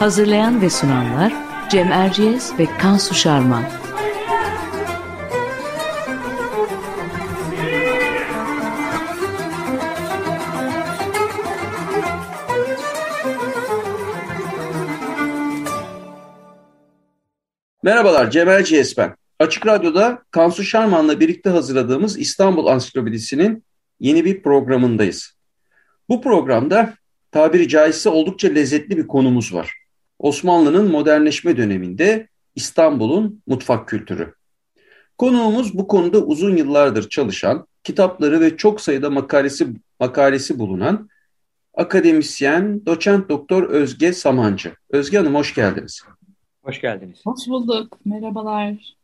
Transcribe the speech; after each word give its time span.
Hazırlayan 0.00 0.62
ve 0.62 0.70
sunanlar 0.70 1.32
Cem 1.70 1.92
Erciyes 1.92 2.58
ve 2.58 2.66
Kansu 2.78 3.14
Şarman. 3.14 3.64
Merhabalar, 17.82 18.30
Cem 18.30 18.48
Erciyes 18.48 18.98
ben. 18.98 19.14
Açık 19.38 19.66
Radyo'da 19.66 20.22
Kansu 20.30 20.62
Şarman'la 20.62 21.20
birlikte 21.20 21.50
hazırladığımız 21.50 22.18
İstanbul 22.18 22.66
Ansiklopedisi'nin 22.66 23.64
yeni 24.00 24.24
bir 24.24 24.42
programındayız. 24.42 25.34
Bu 26.08 26.22
programda 26.22 26.94
tabiri 27.30 27.68
caizse 27.68 28.08
oldukça 28.08 28.48
lezzetli 28.48 28.96
bir 28.96 29.06
konumuz 29.06 29.54
var. 29.54 29.80
Osmanlı'nın 30.20 30.90
modernleşme 30.90 31.56
döneminde 31.56 32.28
İstanbul'un 32.54 33.42
mutfak 33.46 33.88
kültürü. 33.88 34.34
Konuğumuz 35.18 35.78
bu 35.78 35.88
konuda 35.88 36.18
uzun 36.18 36.56
yıllardır 36.56 37.08
çalışan, 37.08 37.66
kitapları 37.84 38.40
ve 38.40 38.56
çok 38.56 38.80
sayıda 38.80 39.10
makalesi 39.10 39.66
makalesi 40.00 40.58
bulunan 40.58 41.08
akademisyen, 41.74 42.86
doçent 42.86 43.28
doktor 43.28 43.62
Özge 43.62 44.12
Samancı. 44.12 44.74
Özge 44.90 45.18
Hanım 45.18 45.34
hoş 45.34 45.54
geldiniz. 45.54 46.02
Hoş 46.62 46.80
geldiniz. 46.80 47.20
Hoş 47.24 47.48
bulduk. 47.48 47.98
Merhabalar. 48.04 48.96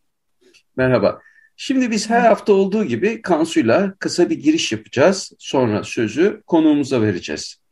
Merhaba. 0.77 1.20
Şimdi 1.56 1.91
biz 1.91 2.11
her 2.11 2.20
hafta 2.20 2.53
olduğu 2.53 2.84
gibi 2.84 3.23
Kansu'yla 3.23 3.95
kısa 3.98 4.30
bir 4.30 4.39
giriş 4.39 4.73
yapacağız. 4.73 5.33
Sonra 5.39 5.84
sözü 5.84 6.42
konuğumuza 6.47 7.03
vereceğiz. 7.03 7.66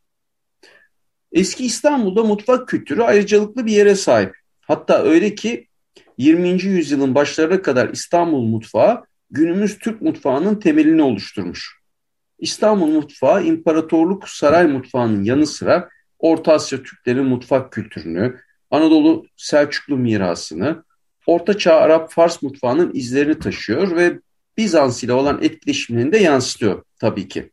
Eski 1.34 1.64
İstanbul'da 1.64 2.24
mutfak 2.24 2.68
kültürü 2.68 3.02
ayrıcalıklı 3.02 3.66
bir 3.66 3.72
yere 3.72 3.94
sahip. 3.94 4.36
Hatta 4.60 5.02
öyle 5.02 5.34
ki 5.34 5.68
20. 6.18 6.48
yüzyılın 6.48 7.14
başlarına 7.14 7.62
kadar 7.62 7.88
İstanbul 7.88 8.42
mutfağı 8.42 9.04
günümüz 9.30 9.78
Türk 9.78 10.02
mutfağının 10.02 10.54
temelini 10.54 11.02
oluşturmuş. 11.02 11.78
İstanbul 12.38 12.86
mutfağı 12.86 13.44
imparatorluk 13.44 14.28
saray 14.28 14.66
mutfağının 14.66 15.24
yanı 15.24 15.46
sıra 15.46 15.88
Orta 16.18 16.52
Asya 16.52 16.82
Türklerin 16.82 17.24
mutfak 17.24 17.72
kültürünü, 17.72 18.40
Anadolu 18.70 19.26
Selçuklu 19.36 19.96
mirasını, 19.96 20.84
Orta 21.26 21.58
Çağ 21.58 21.74
Arap 21.74 22.12
Fars 22.12 22.42
mutfağının 22.42 22.90
izlerini 22.94 23.38
taşıyor 23.38 23.96
ve 23.96 24.20
Bizans 24.56 25.04
ile 25.04 25.12
olan 25.12 25.42
etkileşimini 25.42 26.12
de 26.12 26.18
yansıtıyor 26.18 26.82
tabii 27.00 27.28
ki. 27.28 27.50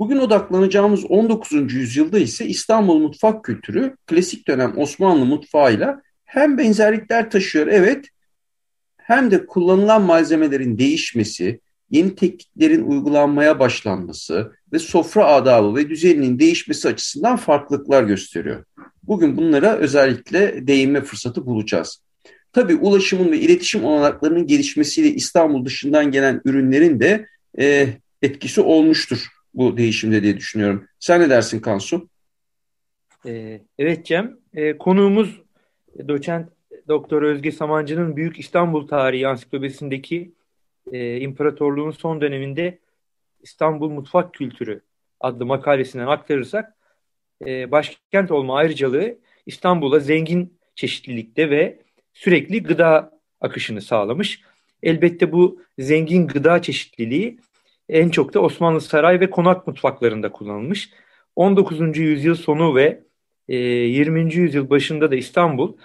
Bugün 0.00 0.18
odaklanacağımız 0.18 1.04
19. 1.04 1.74
yüzyılda 1.74 2.18
ise 2.18 2.46
İstanbul 2.46 2.98
mutfak 2.98 3.44
kültürü 3.44 3.96
klasik 4.06 4.48
dönem 4.48 4.78
Osmanlı 4.78 5.24
mutfağıyla 5.24 6.02
hem 6.24 6.58
benzerlikler 6.58 7.30
taşıyor 7.30 7.66
evet 7.66 8.06
hem 8.96 9.30
de 9.30 9.46
kullanılan 9.46 10.02
malzemelerin 10.02 10.78
değişmesi, 10.78 11.60
yeni 11.90 12.14
tekniklerin 12.14 12.82
uygulanmaya 12.82 13.58
başlanması 13.58 14.52
ve 14.72 14.78
sofra 14.78 15.26
adabı 15.26 15.76
ve 15.76 15.88
düzeninin 15.88 16.38
değişmesi 16.38 16.88
açısından 16.88 17.36
farklılıklar 17.36 18.02
gösteriyor. 18.02 18.64
Bugün 19.02 19.36
bunlara 19.36 19.76
özellikle 19.76 20.66
değinme 20.66 21.00
fırsatı 21.00 21.46
bulacağız. 21.46 22.02
Tabii 22.52 22.76
ulaşımın 22.76 23.32
ve 23.32 23.38
iletişim 23.40 23.84
olanaklarının 23.84 24.46
gelişmesiyle 24.46 25.08
İstanbul 25.08 25.64
dışından 25.64 26.10
gelen 26.10 26.40
ürünlerin 26.44 27.00
de 27.00 27.26
e, 27.58 27.88
etkisi 28.22 28.60
olmuştur 28.60 29.39
bu 29.54 29.76
değişimde 29.76 30.22
diye 30.22 30.36
düşünüyorum. 30.36 30.86
Sen 30.98 31.20
ne 31.20 31.30
dersin 31.30 31.60
Kansu? 31.60 32.08
Ee, 33.26 33.60
evet 33.78 34.06
Cem, 34.06 34.38
ee, 34.54 34.78
konuğumuz 34.78 35.42
doçent 36.08 36.48
Doktor 36.88 37.22
Özge 37.22 37.52
Samancı'nın 37.52 38.16
Büyük 38.16 38.38
İstanbul 38.38 38.88
Tarihi 38.88 39.28
Ansiklopedisindeki 39.28 40.32
e, 40.92 41.20
İmparatorluğun 41.20 41.90
son 41.90 42.20
döneminde 42.20 42.78
İstanbul 43.42 43.90
Mutfak 43.90 44.34
Kültürü 44.34 44.80
adlı 45.20 45.46
makalesinden 45.46 46.06
aktarırsak 46.06 46.76
e, 47.46 47.70
başkent 47.70 48.30
olma 48.30 48.56
ayrıcalığı 48.56 49.18
İstanbul'a 49.46 50.00
zengin 50.00 50.58
çeşitlilikte 50.74 51.50
ve 51.50 51.78
sürekli 52.12 52.62
gıda 52.62 53.20
akışını 53.40 53.82
sağlamış. 53.82 54.40
Elbette 54.82 55.32
bu 55.32 55.62
zengin 55.78 56.26
gıda 56.26 56.62
çeşitliliği 56.62 57.38
en 57.90 58.08
çok 58.08 58.34
da 58.34 58.40
Osmanlı 58.40 58.80
saray 58.80 59.20
ve 59.20 59.30
konak 59.30 59.66
mutfaklarında 59.66 60.32
kullanılmış. 60.32 60.90
19. 61.36 61.98
yüzyıl 61.98 62.34
sonu 62.34 62.74
ve 62.74 63.02
e, 63.48 63.56
20. 63.56 64.34
yüzyıl 64.34 64.70
başında 64.70 65.10
da 65.10 65.16
İstanbul 65.16 65.76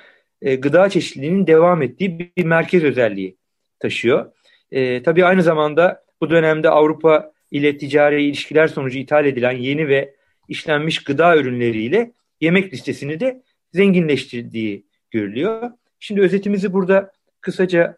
e, 0.42 0.56
gıda 0.56 0.90
çeşitliliğinin 0.90 1.48
devam 1.48 1.82
ettiği 1.82 2.20
bir 2.38 2.46
merkez 2.46 2.84
özelliği 2.84 3.38
taşıyor. 3.80 4.32
E, 4.72 5.04
tabii 5.04 5.26
aynı 5.26 5.44
zamanda 5.44 6.06
bu 6.22 6.30
dönemde 6.30 6.70
Avrupa 6.70 7.32
ile 7.52 7.78
ticari 7.78 8.24
ilişkiler 8.24 8.68
sonucu 8.68 9.00
ithal 9.00 9.26
edilen 9.26 9.52
yeni 9.52 9.88
ve 9.88 10.16
işlenmiş 10.48 11.04
gıda 11.04 11.38
ürünleriyle 11.38 12.12
yemek 12.42 12.74
listesini 12.74 13.20
de 13.20 13.44
zenginleştirdiği 13.74 14.86
görülüyor. 15.12 15.72
Şimdi 16.00 16.22
özetimizi 16.22 16.74
burada 16.74 17.12
kısaca 17.42 17.98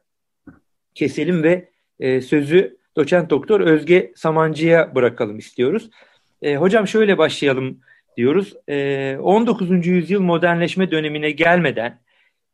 keselim 0.96 1.44
ve 1.44 1.70
e, 2.00 2.22
sözü 2.22 2.77
doçent 2.98 3.30
doktor 3.30 3.62
Özge 3.62 4.12
Samancı'ya 4.16 4.96
bırakalım 4.96 5.38
istiyoruz. 5.38 5.90
E, 6.42 6.56
hocam 6.56 6.88
şöyle 6.88 7.18
başlayalım 7.18 7.80
diyoruz. 8.18 8.54
E, 8.70 9.18
19. 9.22 9.88
yüzyıl 9.88 10.22
modernleşme 10.22 10.92
dönemine 10.92 11.32
gelmeden 11.32 12.00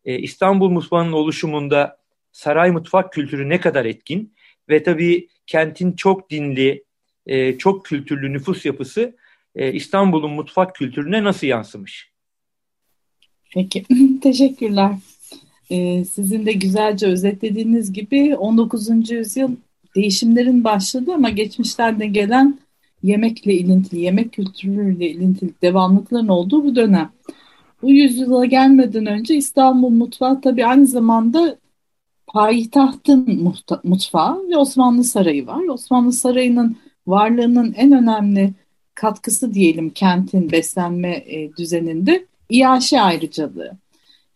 e, 0.05 0.19
İstanbul 0.19 0.69
mutfağının 0.69 1.11
oluşumunda 1.11 1.97
saray 2.31 2.71
mutfak 2.71 3.13
kültürü 3.13 3.49
ne 3.49 3.59
kadar 3.59 3.85
etkin 3.85 4.33
ve 4.69 4.83
tabii 4.83 5.27
kentin 5.47 5.91
çok 5.91 6.29
dinli, 6.29 6.83
e, 7.25 7.57
çok 7.57 7.85
kültürlü 7.85 8.33
nüfus 8.33 8.65
yapısı 8.65 9.15
e, 9.55 9.73
İstanbul'un 9.73 10.31
mutfak 10.31 10.75
kültürüne 10.75 11.23
nasıl 11.23 11.47
yansımış? 11.47 12.11
Peki, 13.53 13.83
teşekkürler. 14.21 14.91
Ee, 15.69 16.05
sizin 16.05 16.45
de 16.45 16.51
güzelce 16.51 17.07
özetlediğiniz 17.07 17.93
gibi 17.93 18.35
19. 18.35 19.11
yüzyıl 19.11 19.55
değişimlerin 19.95 20.63
başladı 20.63 21.11
ama 21.13 21.29
geçmişten 21.29 21.99
de 21.99 22.07
gelen 22.07 22.59
yemekle 23.03 23.53
ilintili, 23.53 24.01
yemek 24.01 24.33
kültürüyle 24.33 25.09
ilintili 25.09 25.51
devamlıkların 25.61 26.27
olduğu 26.27 26.63
bu 26.63 26.75
dönem. 26.75 27.11
Bu 27.81 27.91
yüzyıla 27.91 28.45
gelmeden 28.45 29.05
önce 29.05 29.35
İstanbul 29.35 29.89
mutfağı 29.89 30.41
tabii 30.41 30.65
aynı 30.65 30.87
zamanda 30.87 31.57
payitahtın 32.27 33.53
mutfağı 33.83 34.49
ve 34.49 34.57
Osmanlı 34.57 35.03
Sarayı 35.03 35.47
var. 35.47 35.63
Osmanlı 35.67 36.13
Sarayı'nın 36.13 36.77
varlığının 37.07 37.73
en 37.73 37.91
önemli 37.91 38.53
katkısı 38.95 39.53
diyelim 39.53 39.89
kentin 39.89 40.51
beslenme 40.51 41.09
e, 41.09 41.51
düzeninde 41.57 42.25
İyaşe 42.49 43.01
ayrıcalığı. 43.01 43.71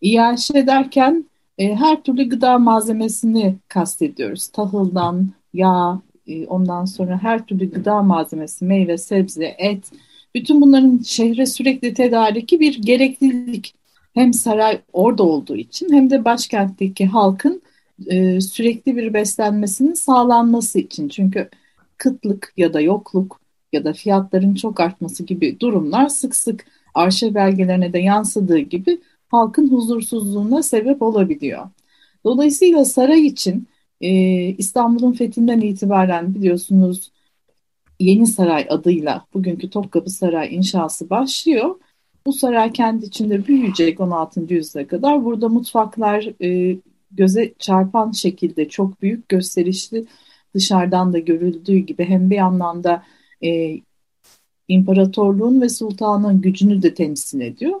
İyaşe 0.00 0.66
derken 0.66 1.24
e, 1.58 1.74
her 1.74 2.02
türlü 2.02 2.28
gıda 2.28 2.58
malzemesini 2.58 3.56
kastediyoruz. 3.68 4.48
Tahıldan, 4.48 5.30
yağ, 5.54 6.02
e, 6.26 6.46
ondan 6.46 6.84
sonra 6.84 7.22
her 7.22 7.46
türlü 7.46 7.70
gıda 7.70 8.02
malzemesi, 8.02 8.64
meyve, 8.64 8.98
sebze, 8.98 9.54
et. 9.58 9.92
Bütün 10.34 10.60
bunların 10.60 10.98
şehre 10.98 11.46
sürekli 11.46 11.94
tedariki 11.94 12.60
bir 12.60 12.82
gereklilik. 12.82 13.74
Hem 14.14 14.32
saray 14.32 14.80
orada 14.92 15.22
olduğu 15.22 15.56
için 15.56 15.92
hem 15.92 16.10
de 16.10 16.24
başkentteki 16.24 17.06
halkın 17.06 17.62
e, 18.06 18.40
sürekli 18.40 18.96
bir 18.96 19.14
beslenmesinin 19.14 19.94
sağlanması 19.94 20.78
için. 20.78 21.08
Çünkü 21.08 21.48
kıtlık 21.98 22.52
ya 22.56 22.72
da 22.72 22.80
yokluk 22.80 23.40
ya 23.72 23.84
da 23.84 23.92
fiyatların 23.92 24.54
çok 24.54 24.80
artması 24.80 25.24
gibi 25.24 25.60
durumlar 25.60 26.08
sık 26.08 26.36
sık 26.36 26.66
arşiv 26.94 27.34
belgelerine 27.34 27.92
de 27.92 27.98
yansıdığı 27.98 28.58
gibi 28.58 29.00
halkın 29.28 29.70
huzursuzluğuna 29.70 30.62
sebep 30.62 31.02
olabiliyor. 31.02 31.68
Dolayısıyla 32.24 32.84
saray 32.84 33.26
için 33.26 33.68
e, 34.00 34.10
İstanbul'un 34.48 35.12
fethinden 35.12 35.60
itibaren 35.60 36.34
biliyorsunuz 36.34 37.10
Yeni 38.00 38.26
Saray 38.26 38.66
adıyla 38.70 39.26
bugünkü 39.34 39.70
Topkapı 39.70 40.10
Saray 40.10 40.54
inşası 40.54 41.10
başlıyor. 41.10 41.76
Bu 42.26 42.32
saray 42.32 42.72
kendi 42.72 43.04
içinde 43.04 43.46
büyüyecek 43.46 44.00
16. 44.00 44.54
yüzyıla 44.54 44.86
kadar. 44.86 45.24
Burada 45.24 45.48
mutfaklar 45.48 46.42
e, 46.44 46.78
göze 47.10 47.54
çarpan 47.58 48.12
şekilde 48.12 48.68
çok 48.68 49.02
büyük 49.02 49.28
gösterişli 49.28 50.06
dışarıdan 50.54 51.12
da 51.12 51.18
görüldüğü 51.18 51.78
gibi 51.78 52.04
hem 52.04 52.30
bir 52.30 52.38
anlamda 52.38 53.02
e, 53.44 53.80
imparatorluğun 54.68 55.60
ve 55.60 55.68
sultanın 55.68 56.40
gücünü 56.40 56.82
de 56.82 56.94
temsil 56.94 57.40
ediyor. 57.40 57.80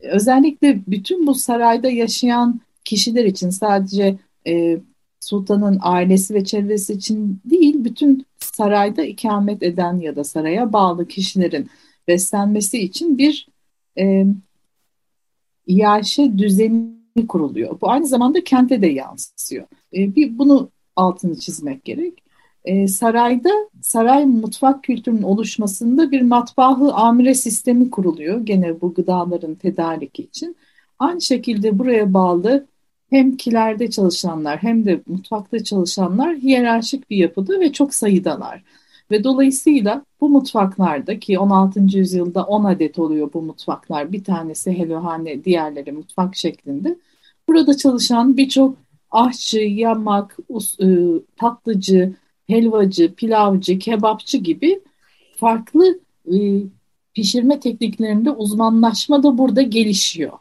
Özellikle 0.00 0.80
bütün 0.86 1.26
bu 1.26 1.34
sarayda 1.34 1.90
yaşayan 1.90 2.60
kişiler 2.84 3.24
için 3.24 3.50
sadece 3.50 4.18
e, 4.46 4.78
sultanın 5.20 5.78
ailesi 5.82 6.34
ve 6.34 6.44
çevresi 6.44 6.92
için 6.92 7.40
değil, 7.44 7.84
bütün 7.84 8.26
sarayda 8.38 9.04
ikamet 9.04 9.62
eden 9.62 10.00
ya 10.00 10.16
da 10.16 10.24
saraya 10.24 10.72
bağlı 10.72 11.08
kişilerin 11.08 11.70
beslenmesi 12.08 12.78
için 12.78 13.18
bir 13.18 13.48
e, 13.98 14.26
iaşe 15.66 16.38
düzeni 16.38 17.26
kuruluyor. 17.28 17.80
Bu 17.80 17.90
aynı 17.90 18.06
zamanda 18.06 18.44
kente 18.44 18.82
de 18.82 18.86
yansıyor. 18.86 19.66
E, 19.96 20.14
bir 20.14 20.38
bunu 20.38 20.70
altını 20.96 21.38
çizmek 21.38 21.84
gerek. 21.84 22.22
E, 22.64 22.88
sarayda 22.88 23.50
saray 23.82 24.26
mutfak 24.26 24.84
kültürünün 24.84 25.22
oluşmasında 25.22 26.10
bir 26.10 26.22
matbaahı 26.22 26.92
amire 26.92 27.34
sistemi 27.34 27.90
kuruluyor. 27.90 28.40
Gene 28.40 28.80
bu 28.80 28.94
gıdaların 28.94 29.54
tedariki 29.54 30.22
için. 30.22 30.56
Aynı 30.98 31.20
şekilde 31.20 31.78
buraya 31.78 32.14
bağlı 32.14 32.66
hem 33.10 33.36
kilerde 33.36 33.90
çalışanlar 33.90 34.62
hem 34.62 34.86
de 34.86 35.00
mutfakta 35.06 35.64
çalışanlar 35.64 36.36
hiyerarşik 36.36 37.10
bir 37.10 37.16
yapıda 37.16 37.60
ve 37.60 37.72
çok 37.72 37.94
sayıdalar. 37.94 38.62
Ve 39.10 39.24
dolayısıyla 39.24 40.04
bu 40.20 40.28
mutfaklarda 40.28 41.18
ki 41.18 41.38
16. 41.38 41.80
yüzyılda 41.80 42.44
10 42.44 42.64
adet 42.64 42.98
oluyor 42.98 43.32
bu 43.32 43.42
mutfaklar. 43.42 44.12
Bir 44.12 44.24
tanesi 44.24 44.72
helvahane, 44.78 45.44
diğerleri 45.44 45.92
mutfak 45.92 46.36
şeklinde. 46.36 46.98
Burada 47.48 47.76
çalışan 47.76 48.36
birçok 48.36 48.76
aşçı, 49.10 49.58
yamak, 49.60 50.36
e, 50.82 50.86
tatlıcı, 51.36 52.14
helvacı, 52.46 53.14
pilavcı, 53.14 53.78
kebapçı 53.78 54.38
gibi 54.38 54.80
farklı 55.36 56.00
e, 56.34 56.36
pişirme 57.14 57.60
tekniklerinde 57.60 58.30
uzmanlaşma 58.30 59.22
da 59.22 59.38
burada 59.38 59.62
gelişiyor. 59.62 60.38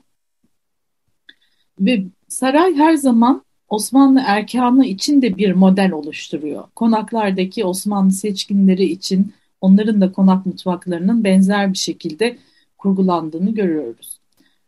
Ve 1.79 2.03
saray 2.27 2.75
her 2.75 2.95
zaman 2.95 3.43
Osmanlı 3.69 4.21
erkanı 4.25 4.85
için 4.85 5.21
de 5.21 5.37
bir 5.37 5.51
model 5.51 5.91
oluşturuyor. 5.91 6.63
Konaklardaki 6.75 7.65
Osmanlı 7.65 8.11
seçkinleri 8.11 8.85
için 8.85 9.33
onların 9.61 10.01
da 10.01 10.11
konak 10.11 10.45
mutfaklarının 10.45 11.23
benzer 11.23 11.73
bir 11.73 11.77
şekilde 11.77 12.37
kurgulandığını 12.77 13.53
görüyoruz. 13.53 14.19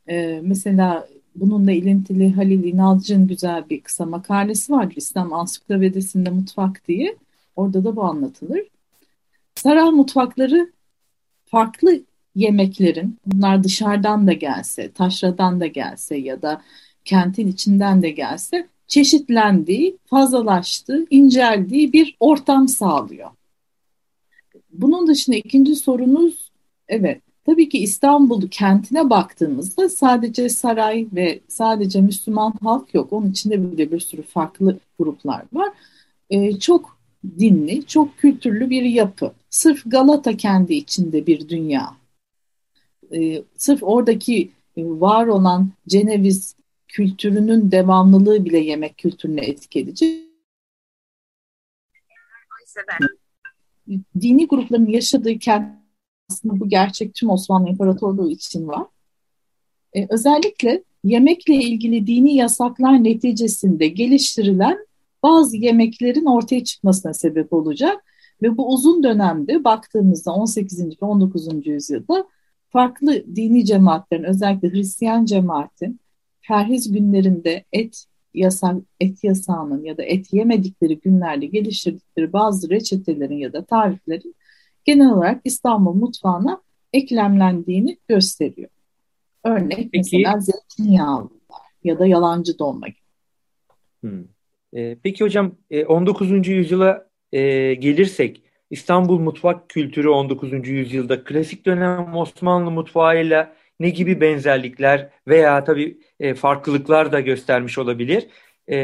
Ee, 0.10 0.40
mesela 0.44 1.08
bununla 1.36 1.72
ilintili 1.72 2.34
Halil 2.34 2.64
İnalcı'nın 2.64 3.28
güzel 3.28 3.70
bir 3.70 3.82
kısa 3.82 4.06
makalesi 4.06 4.72
vardır 4.72 4.96
İslam 4.96 5.34
Ansiklopedisinde 5.34 6.30
Mutfak 6.30 6.88
diye. 6.88 7.16
Orada 7.56 7.84
da 7.84 7.96
bu 7.96 8.04
anlatılır. 8.04 8.62
Saray 9.56 9.90
mutfakları 9.92 10.72
farklı 11.46 12.02
yemeklerin, 12.36 13.20
bunlar 13.26 13.64
dışarıdan 13.64 14.28
da 14.28 14.34
gelse, 14.34 14.92
taşradan 14.92 15.60
da 15.60 15.68
gelse 15.68 16.18
ya 16.18 16.42
da 16.42 16.62
kentin 17.10 17.48
içinden 17.48 18.02
de 18.02 18.10
gelse 18.10 18.68
çeşitlendiği, 18.88 19.98
fazlalaştığı, 20.06 21.06
inceldiği 21.10 21.94
bir 21.94 22.18
ortam 22.20 22.68
sağlıyor. 22.68 23.30
Bunun 24.72 25.08
dışında 25.08 25.36
ikinci 25.36 25.76
sorunuz, 25.76 26.52
evet 26.88 27.22
tabii 27.46 27.70
ki 27.70 27.78
İstanbul 27.78 28.48
kentine 28.48 29.10
baktığımızda 29.10 29.90
sadece 29.90 30.50
saray 30.50 31.08
ve 31.14 31.40
sadece 31.48 32.02
Müslüman 32.02 32.54
halk 32.62 32.94
yok. 32.94 33.14
Onun 33.14 33.32
içinde 33.32 33.72
bile 33.72 33.92
bir 33.92 34.00
sürü 34.00 34.22
farklı 34.22 34.80
gruplar 35.00 35.46
var. 35.54 35.70
Ee, 36.30 36.60
çok 36.60 36.98
dinli, 37.40 37.86
çok 37.86 38.18
kültürlü 38.18 38.70
bir 38.70 38.84
yapı. 38.84 39.34
Sırf 39.50 39.82
Galata 39.86 40.38
kendi 40.38 40.74
içinde 40.74 41.28
bir 41.28 41.50
dünya. 41.50 41.96
Ee, 43.16 43.42
sırf 43.58 43.84
oradaki 43.84 44.52
var 44.78 45.28
olan 45.28 45.70
Ceneviz 45.88 46.56
kültürünün 46.90 47.72
devamlılığı 47.72 48.46
bile 48.46 48.60
yemek 48.60 48.98
kültürüne 48.98 49.42
etki 49.42 49.80
edici. 49.80 50.30
Dini 54.22 54.48
grupların 54.48 54.88
yaşadığı 54.88 55.40
kent 55.40 55.80
aslında 56.32 56.60
bu 56.60 56.70
gerçek 56.70 57.14
tüm 57.14 57.30
Osmanlı 57.30 57.70
İmparatorluğu 57.70 58.32
için 58.32 58.68
var. 58.68 58.88
Ee, 59.94 60.08
özellikle 60.10 60.84
yemekle 61.04 61.56
ilgili 61.56 62.08
dini 62.08 62.36
yasaklar 62.36 63.04
neticesinde 63.04 63.88
geliştirilen 63.88 64.78
bazı 65.24 65.58
yemeklerin 65.58 66.26
ortaya 66.26 66.64
çıkmasına 66.64 67.14
sebep 67.14 67.54
olacak 67.54 68.04
ve 68.42 68.58
bu 68.58 68.74
uzun 68.74 69.04
dönemde 69.04 69.64
baktığımızda 69.64 70.32
18. 70.32 71.02
ve 71.02 71.06
19. 71.06 71.68
yüzyılda 71.68 72.28
farklı 72.70 73.36
dini 73.36 73.66
cemaatlerin 73.66 74.24
özellikle 74.24 74.70
Hristiyan 74.70 75.26
cemaatin 75.26 76.00
perhiz 76.48 76.92
günlerinde 76.92 77.66
et 77.74 78.06
yasak, 78.34 78.76
et 79.00 79.24
yasağının 79.24 79.84
ya 79.84 79.98
da 79.98 80.04
et 80.04 80.34
yemedikleri 80.34 81.00
günlerde 81.00 81.46
geliştirdikleri 81.46 82.34
bazı 82.34 82.70
reçetelerin 82.70 83.38
ya 83.38 83.54
da 83.54 83.66
tariflerin 83.66 84.36
genel 84.86 85.12
olarak 85.12 85.42
İstanbul 85.44 85.94
mutfağına 85.94 86.62
eklemlendiğini 86.94 87.98
gösteriyor. 88.08 88.70
Örnek 89.44 89.78
Peki. 89.78 89.90
mesela 89.94 90.40
zeytinyağlılar 90.40 91.30
ya 91.84 92.00
da 92.00 92.08
yalancı 92.08 92.60
dolma 92.60 92.88
gibi. 92.88 92.98
Hmm. 94.02 94.24
E, 94.74 94.98
peki 95.04 95.24
hocam 95.24 95.56
e, 95.72 95.86
19. 95.86 96.48
yüzyıla 96.48 97.10
e, 97.32 97.74
gelirsek 97.74 98.44
İstanbul 98.70 99.20
mutfak 99.20 99.70
kültürü 99.70 100.10
19. 100.10 100.68
yüzyılda 100.68 101.24
klasik 101.24 101.66
dönem 101.66 102.16
Osmanlı 102.16 102.72
mutfağıyla 102.72 103.56
ne 103.80 103.90
gibi 103.90 104.22
benzerlikler 104.22 105.10
veya 105.28 105.64
tabii 105.64 106.00
e, 106.20 106.34
farklılıklar 106.34 107.12
da 107.12 107.20
göstermiş 107.20 107.78
olabilir. 107.78 108.28
E, 108.72 108.78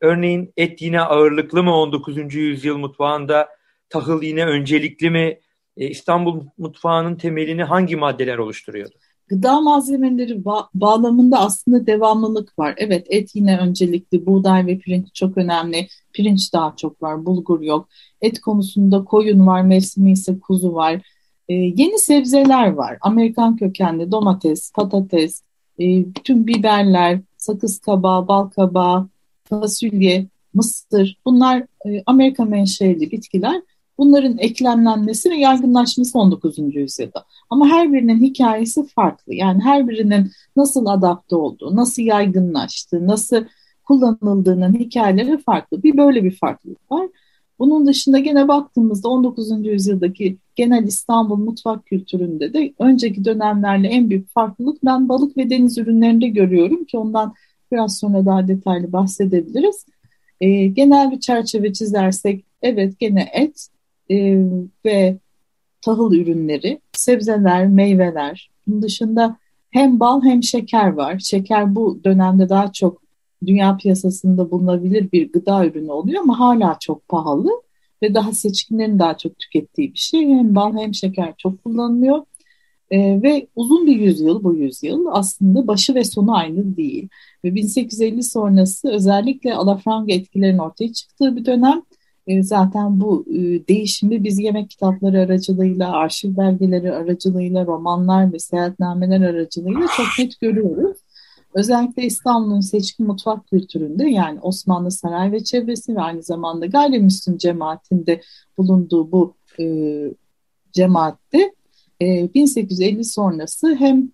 örneğin 0.00 0.52
et 0.56 0.82
yine 0.82 1.00
ağırlıklı 1.00 1.62
mı 1.62 1.74
19. 1.76 2.38
yüzyıl 2.38 2.78
mutfağında, 2.78 3.48
tahıl 3.88 4.22
yine 4.22 4.46
öncelikli 4.46 5.10
mi? 5.10 5.38
E, 5.76 5.88
İstanbul 5.88 6.44
mutfağının 6.58 7.16
temelini 7.16 7.64
hangi 7.64 7.96
maddeler 7.96 8.38
oluşturuyordu? 8.38 8.94
Gıda 9.28 9.60
malzemeleri 9.60 10.32
ba- 10.32 10.68
bağlamında 10.74 11.38
aslında 11.38 11.86
devamlılık 11.86 12.58
var. 12.58 12.74
Evet 12.76 13.06
et 13.10 13.34
yine 13.34 13.58
öncelikli, 13.58 14.26
buğday 14.26 14.66
ve 14.66 14.78
pirinç 14.78 15.14
çok 15.14 15.38
önemli. 15.38 15.88
Pirinç 16.12 16.52
daha 16.52 16.76
çok 16.76 17.02
var, 17.02 17.26
bulgur 17.26 17.60
yok. 17.60 17.88
Et 18.20 18.40
konusunda 18.40 19.04
koyun 19.04 19.46
var, 19.46 19.62
mevsimi 19.62 20.12
ise 20.12 20.40
kuzu 20.40 20.74
var. 20.74 21.02
Ee, 21.50 21.54
yeni 21.54 21.98
sebzeler 21.98 22.72
var. 22.72 22.98
Amerikan 23.00 23.56
kökenli 23.56 24.10
domates, 24.10 24.72
patates, 24.72 25.42
e, 25.80 25.84
bütün 25.84 26.46
biberler, 26.46 27.20
sakız 27.36 27.78
kabağı, 27.78 28.28
bal 28.28 28.48
kabağı, 28.48 29.08
fasulye, 29.44 30.26
mısır 30.54 31.18
bunlar 31.24 31.62
e, 31.86 32.02
Amerika 32.06 32.44
menşeli 32.44 33.10
bitkiler. 33.10 33.62
Bunların 33.98 34.38
eklemlenmesi 34.38 35.30
ve 35.30 35.36
yaygınlaşması 35.36 36.18
19. 36.18 36.58
yüzyılda. 36.58 37.24
Ama 37.50 37.68
her 37.68 37.92
birinin 37.92 38.20
hikayesi 38.20 38.86
farklı. 38.86 39.34
Yani 39.34 39.62
her 39.62 39.88
birinin 39.88 40.30
nasıl 40.56 40.86
adapte 40.86 41.36
olduğu, 41.36 41.76
nasıl 41.76 42.02
yaygınlaştığı, 42.02 43.06
nasıl 43.06 43.44
kullanıldığının 43.84 44.74
hikayeleri 44.74 45.38
farklı. 45.38 45.82
Bir 45.82 45.96
böyle 45.96 46.24
bir 46.24 46.36
farklılık 46.36 46.92
var. 46.92 47.08
Bunun 47.60 47.86
dışında 47.86 48.18
gene 48.18 48.48
baktığımızda 48.48 49.08
19. 49.08 49.66
yüzyıldaki 49.66 50.36
genel 50.56 50.84
İstanbul 50.84 51.36
mutfak 51.36 51.86
kültüründe 51.86 52.54
de 52.54 52.74
önceki 52.78 53.24
dönemlerle 53.24 53.88
en 53.88 54.10
büyük 54.10 54.32
farklılık 54.32 54.84
ben 54.84 55.08
balık 55.08 55.36
ve 55.36 55.50
deniz 55.50 55.78
ürünlerinde 55.78 56.28
görüyorum 56.28 56.84
ki 56.84 56.98
ondan 56.98 57.34
biraz 57.72 57.98
sonra 57.98 58.26
daha 58.26 58.48
detaylı 58.48 58.92
bahsedebiliriz. 58.92 59.86
E, 60.40 60.66
genel 60.66 61.10
bir 61.10 61.20
çerçeve 61.20 61.72
çizersek 61.72 62.44
evet 62.62 62.98
gene 62.98 63.28
et 63.32 63.68
e, 64.10 64.44
ve 64.84 65.16
tahıl 65.82 66.12
ürünleri, 66.12 66.80
sebzeler, 66.92 67.68
meyveler. 67.68 68.50
Bunun 68.66 68.82
dışında 68.82 69.36
hem 69.70 70.00
bal 70.00 70.22
hem 70.24 70.42
şeker 70.42 70.92
var. 70.92 71.18
Şeker 71.18 71.74
bu 71.74 72.00
dönemde 72.04 72.48
daha 72.48 72.72
çok 72.72 73.02
dünya 73.46 73.76
piyasasında 73.76 74.50
bulunabilir 74.50 75.12
bir 75.12 75.32
gıda 75.32 75.66
ürünü 75.66 75.90
oluyor 75.90 76.22
ama 76.22 76.38
hala 76.40 76.76
çok 76.80 77.08
pahalı 77.08 77.50
ve 78.02 78.14
daha 78.14 78.32
seçkinlerin 78.32 78.98
daha 78.98 79.16
çok 79.16 79.38
tükettiği 79.38 79.94
bir 79.94 79.98
şey. 79.98 80.28
Hem 80.28 80.54
bal 80.54 80.76
hem 80.78 80.94
şeker 80.94 81.34
çok 81.38 81.64
kullanılıyor. 81.64 82.24
Ee, 82.90 83.22
ve 83.22 83.46
uzun 83.56 83.86
bir 83.86 83.96
yüzyıl 83.96 84.44
bu 84.44 84.54
yüzyıl 84.54 85.06
aslında 85.10 85.66
başı 85.66 85.94
ve 85.94 86.04
sonu 86.04 86.36
aynı 86.36 86.76
değil. 86.76 87.08
Ve 87.44 87.54
1850 87.54 88.22
sonrası 88.22 88.88
özellikle 88.90 89.54
alafranga 89.54 90.12
etkilerin 90.12 90.58
ortaya 90.58 90.92
çıktığı 90.92 91.36
bir 91.36 91.44
dönem 91.44 91.82
e, 92.26 92.42
zaten 92.42 93.00
bu 93.00 93.24
e, 93.28 93.68
değişimi 93.68 94.24
biz 94.24 94.38
yemek 94.38 94.70
kitapları 94.70 95.20
aracılığıyla, 95.20 95.92
arşiv 95.92 96.36
belgeleri 96.36 96.92
aracılığıyla, 96.92 97.66
romanlar 97.66 98.32
ve 98.32 98.38
seyahatnameler 98.38 99.20
aracılığıyla 99.20 99.86
çok 99.96 100.06
net 100.18 100.40
görüyoruz. 100.40 100.96
Özellikle 101.54 102.02
İstanbul'un 102.02 102.60
seçkin 102.60 103.06
mutfak 103.06 103.46
kültüründe 103.46 104.10
yani 104.10 104.40
Osmanlı 104.40 104.90
Saray 104.90 105.32
ve 105.32 105.44
çevresi 105.44 105.96
ve 105.96 106.00
aynı 106.00 106.22
zamanda 106.22 106.66
gayrimüslim 106.66 107.38
cemaatinde 107.38 108.20
bulunduğu 108.58 109.12
bu 109.12 109.34
e, 109.60 109.64
cemaatte 110.72 111.54
e, 112.02 112.34
1850 112.34 113.04
sonrası 113.04 113.74
hem 113.74 114.10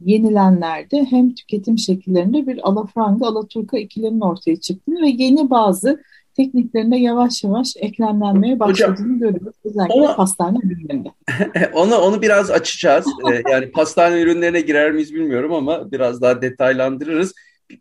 yenilenlerde 0.00 1.04
hem 1.04 1.34
tüketim 1.34 1.78
şekillerinde 1.78 2.46
bir 2.46 2.68
alafranga 2.68 3.26
alaturka 3.26 3.78
ikilemin 3.78 4.20
ortaya 4.20 4.56
çıktığını 4.56 5.02
ve 5.02 5.08
yeni 5.08 5.50
bazı 5.50 6.02
tekniklerinde 6.38 6.96
yavaş 6.96 7.44
yavaş 7.44 7.74
eklemlenmeye 7.76 8.58
başladığını 8.58 8.94
Hocam, 8.94 9.18
görüyoruz. 9.18 9.54
Özellikle 9.64 9.94
ona, 9.94 10.14
pastane 10.14 10.58
ürünlerinde. 10.62 11.08
onu, 11.72 11.96
onu 11.96 12.22
biraz 12.22 12.50
açacağız. 12.50 13.06
ee, 13.32 13.42
yani 13.50 13.70
pastane 13.70 14.20
ürünlerine 14.20 14.60
girer 14.60 14.92
miyiz 14.92 15.14
bilmiyorum 15.14 15.52
ama 15.52 15.92
biraz 15.92 16.22
daha 16.22 16.42
detaylandırırız. 16.42 17.34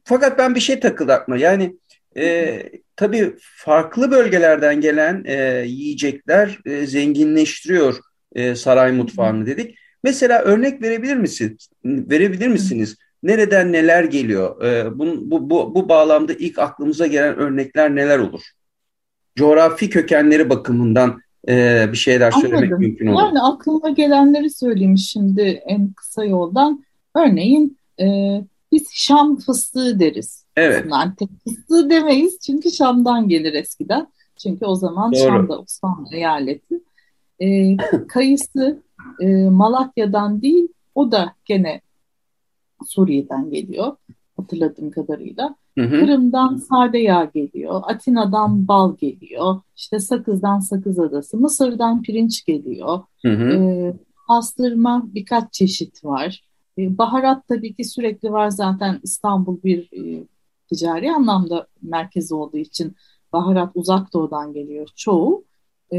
Fakat 0.03 0.37
ben 0.37 0.55
bir 0.55 0.59
şey 0.59 0.79
takıldı 0.79 1.13
aklıma. 1.13 1.37
Yani 1.37 1.75
e, 2.17 2.63
tabii 2.95 3.35
farklı 3.39 4.11
bölgelerden 4.11 4.81
gelen 4.81 5.23
e, 5.25 5.63
yiyecekler 5.67 6.59
e, 6.65 6.85
zenginleştiriyor 6.87 7.95
e, 8.35 8.55
saray 8.55 8.91
mutfağını 8.91 9.45
dedik. 9.45 9.77
Mesela 10.03 10.41
örnek 10.41 10.81
verebilir 10.81 11.15
misiniz? 11.15 11.69
Verebilir 11.85 12.47
misiniz? 12.47 12.97
Nereden 13.23 13.71
neler 13.71 14.03
geliyor? 14.03 14.63
E, 14.63 14.99
bu, 14.99 15.05
bu, 15.31 15.49
bu, 15.49 15.75
bu 15.75 15.89
bağlamda 15.89 16.33
ilk 16.33 16.59
aklımıza 16.59 17.07
gelen 17.07 17.35
örnekler 17.35 17.95
neler 17.95 18.19
olur? 18.19 18.41
Coğrafi 19.35 19.89
kökenleri 19.89 20.49
bakımından 20.49 21.19
e, 21.49 21.85
bir 21.91 21.97
şeyler 21.97 22.31
Anladım. 22.31 22.41
söylemek 22.41 22.79
mümkün 22.79 23.07
olur. 23.07 23.21
Yani 23.21 23.41
aklıma 23.41 23.89
gelenleri 23.89 24.49
söyleyeyim 24.49 24.97
şimdi 24.97 25.41
en 25.41 25.93
kısa 25.93 26.25
yoldan. 26.25 26.83
Örneğin 27.15 27.77
e, 27.99 28.05
biz 28.71 28.87
Şam 28.93 29.37
fıstığı 29.37 29.99
deriz. 29.99 30.45
Evet. 30.55 30.85
Antep 30.91 31.29
fıstığı 31.43 31.89
demeyiz 31.89 32.39
çünkü 32.39 32.71
Şam'dan 32.71 33.29
gelir 33.29 33.53
eskiden. 33.53 34.07
Çünkü 34.37 34.65
o 34.65 34.75
zaman 34.75 35.11
Doğru. 35.11 35.19
Şam'da 35.19 35.59
Osmanlı 35.59 36.15
eyaleti. 36.15 36.79
E, 37.39 37.77
kayısı 38.07 38.81
e, 39.21 39.27
Malatya'dan 39.49 40.41
değil 40.41 40.67
o 40.95 41.11
da 41.11 41.33
gene 41.45 41.81
Suriye'den 42.85 43.49
geliyor 43.49 43.95
hatırladığım 44.37 44.91
kadarıyla. 44.91 45.55
Hı 45.77 45.83
hı. 45.83 45.99
Kırım'dan 45.99 46.55
sade 46.55 46.97
yağ 46.97 47.31
geliyor, 47.33 47.81
Atina'dan 47.83 48.67
bal 48.67 48.97
geliyor, 48.97 49.61
işte 49.75 49.99
Sakız'dan 49.99 50.59
Sakız 50.59 50.99
Adası, 50.99 51.37
Mısır'dan 51.37 52.01
pirinç 52.01 52.45
geliyor. 52.45 52.99
Hı 53.21 53.31
hı. 53.31 53.49
E, 53.49 53.93
pastırma 54.27 55.03
birkaç 55.13 55.53
çeşit 55.53 56.05
var. 56.05 56.43
E, 56.77 56.97
baharat 56.97 57.47
tabii 57.47 57.73
ki 57.73 57.83
sürekli 57.83 58.31
var 58.31 58.49
zaten 58.49 58.99
İstanbul 59.03 59.63
bir 59.63 59.89
e, 59.93 60.23
ticari 60.69 61.11
anlamda 61.11 61.67
merkezi 61.81 62.35
olduğu 62.35 62.57
için 62.57 62.95
baharat 63.33 63.71
uzak 63.75 64.13
doğudan 64.13 64.53
geliyor 64.53 64.87
çoğu. 64.95 65.43
E, 65.93 65.97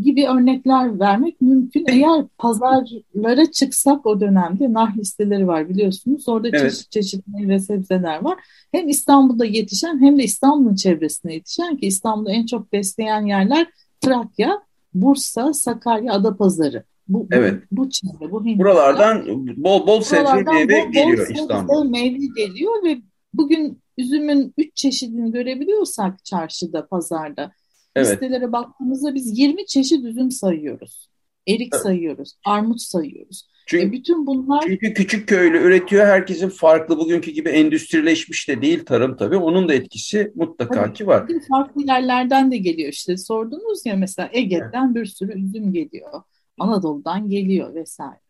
gibi 0.00 0.28
örnekler 0.28 1.00
vermek 1.00 1.40
mümkün. 1.40 1.84
Eğer 1.88 2.24
pazarlara 2.38 3.50
çıksak 3.50 4.06
o 4.06 4.20
dönemde 4.20 4.72
nar 4.72 4.94
listeleri 4.96 5.46
var 5.46 5.68
biliyorsunuz. 5.68 6.28
Orada 6.28 6.48
evet. 6.48 6.60
çeşit 6.60 6.90
çeşit 6.90 7.24
meyve 7.28 7.58
sebzeler 7.58 8.22
var. 8.22 8.38
Hem 8.72 8.88
İstanbul'da 8.88 9.44
yetişen 9.44 10.00
hem 10.00 10.18
de 10.18 10.22
İstanbul'un 10.24 10.74
çevresinde 10.74 11.32
yetişen 11.32 11.76
ki 11.76 11.86
İstanbul'u 11.86 12.30
en 12.30 12.46
çok 12.46 12.72
besleyen 12.72 13.26
yerler 13.26 13.66
Trakya, 14.00 14.62
Bursa, 14.94 15.52
Sakarya, 15.52 16.12
Adapazarı. 16.12 16.84
Bu, 17.08 17.26
evet. 17.30 17.62
bu, 17.72 17.84
bu 17.84 17.90
çevre, 17.90 18.30
bu 18.30 18.44
Hindistan. 18.44 18.58
Buralardan 18.58 19.26
bol 19.56 19.86
bol 19.86 20.00
sebze 20.00 20.42
meyve 20.42 20.80
geliyor 20.92 21.28
bol 21.28 21.34
İstanbul'a. 21.34 21.84
meyve 21.84 22.26
geliyor 22.36 22.84
ve 22.84 22.98
bugün 23.34 23.78
üzümün 23.98 24.54
üç 24.58 24.76
çeşidini 24.76 25.32
görebiliyorsak 25.32 26.24
çarşıda, 26.24 26.86
pazarda 26.86 27.52
Evet. 27.96 28.12
Listelere 28.12 28.52
baktığımızda 28.52 29.14
biz 29.14 29.38
20 29.38 29.66
çeşit 29.66 30.04
üzüm 30.04 30.30
sayıyoruz. 30.30 31.08
Erik 31.48 31.74
evet. 31.74 31.82
sayıyoruz, 31.82 32.34
armut 32.46 32.80
sayıyoruz. 32.80 33.48
Çünkü, 33.66 33.86
e 33.86 33.92
bütün 33.92 34.26
bunlar 34.26 34.62
çünkü 34.66 34.94
küçük 34.94 35.28
köylü 35.28 35.58
üretiyor. 35.58 36.06
Herkesin 36.06 36.48
farklı 36.48 36.98
bugünkü 36.98 37.30
gibi 37.30 37.48
endüstrileşmiş 37.48 38.48
de 38.48 38.62
değil 38.62 38.84
tarım 38.84 39.16
tabii. 39.16 39.36
Onun 39.36 39.68
da 39.68 39.74
etkisi 39.74 40.32
mutlaka 40.34 40.84
tabii, 40.84 40.92
ki 40.92 41.06
var. 41.06 41.26
Farklı 41.48 41.82
yerlerden 41.86 42.50
de 42.50 42.56
geliyor 42.56 42.92
işte. 42.92 43.16
Sordunuz 43.16 43.86
ya 43.86 43.96
mesela 43.96 44.30
Ege'den 44.32 44.86
evet. 44.86 44.94
bir 44.94 45.06
sürü 45.06 45.44
üzüm 45.44 45.72
geliyor. 45.72 46.22
Anadolu'dan 46.58 47.28
geliyor 47.28 47.74
vesaire. 47.74 48.20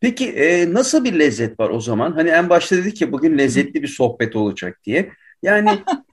Peki 0.00 0.28
e, 0.28 0.74
nasıl 0.74 1.04
bir 1.04 1.18
lezzet 1.18 1.60
var 1.60 1.70
o 1.70 1.80
zaman? 1.80 2.12
Hani 2.12 2.30
en 2.30 2.48
başta 2.48 2.76
dedik 2.76 2.96
ki 2.96 3.12
bugün 3.12 3.38
lezzetli 3.38 3.82
bir 3.82 3.88
sohbet 3.88 4.36
olacak 4.36 4.80
diye. 4.84 5.12
Yani 5.42 5.70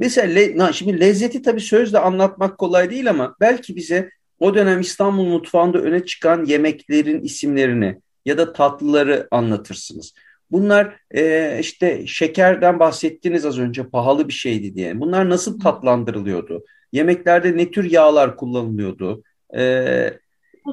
Mesela 0.00 0.34
le, 0.34 0.72
şimdi 0.72 1.00
lezzeti 1.00 1.42
tabii 1.42 1.60
sözle 1.60 1.98
anlatmak 1.98 2.58
kolay 2.58 2.90
değil 2.90 3.10
ama 3.10 3.36
belki 3.40 3.76
bize 3.76 4.10
o 4.38 4.54
dönem 4.54 4.80
İstanbul 4.80 5.26
mutfağında 5.26 5.78
öne 5.78 6.04
çıkan 6.04 6.44
yemeklerin 6.44 7.22
isimlerini 7.22 7.96
ya 8.24 8.38
da 8.38 8.52
tatlıları 8.52 9.28
anlatırsınız. 9.30 10.14
Bunlar 10.50 10.96
e, 11.14 11.56
işte 11.60 12.06
şekerden 12.06 12.78
bahsettiniz 12.78 13.46
az 13.46 13.58
önce 13.58 13.88
pahalı 13.88 14.28
bir 14.28 14.32
şeydi 14.32 14.74
diye. 14.74 15.00
Bunlar 15.00 15.30
nasıl 15.30 15.60
tatlandırılıyordu? 15.60 16.64
Yemeklerde 16.92 17.56
ne 17.56 17.70
tür 17.70 17.90
yağlar 17.90 18.36
kullanılıyordu? 18.36 19.22
E, 19.56 19.62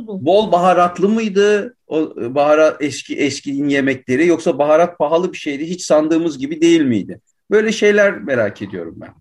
bol 0.03 0.51
baharatlı 0.51 1.09
mıydı 1.09 1.75
o 1.87 2.15
baharat 2.17 2.81
eski 2.81 3.17
eskinin 3.17 3.69
yemekleri 3.69 4.27
yoksa 4.27 4.59
baharat 4.59 4.97
pahalı 4.97 5.33
bir 5.33 5.37
şeydi 5.37 5.65
hiç 5.65 5.81
sandığımız 5.81 6.37
gibi 6.37 6.61
değil 6.61 6.81
miydi? 6.81 7.21
Böyle 7.51 7.71
şeyler 7.71 8.19
merak 8.19 8.61
ediyorum 8.61 8.95
ben. 8.97 9.13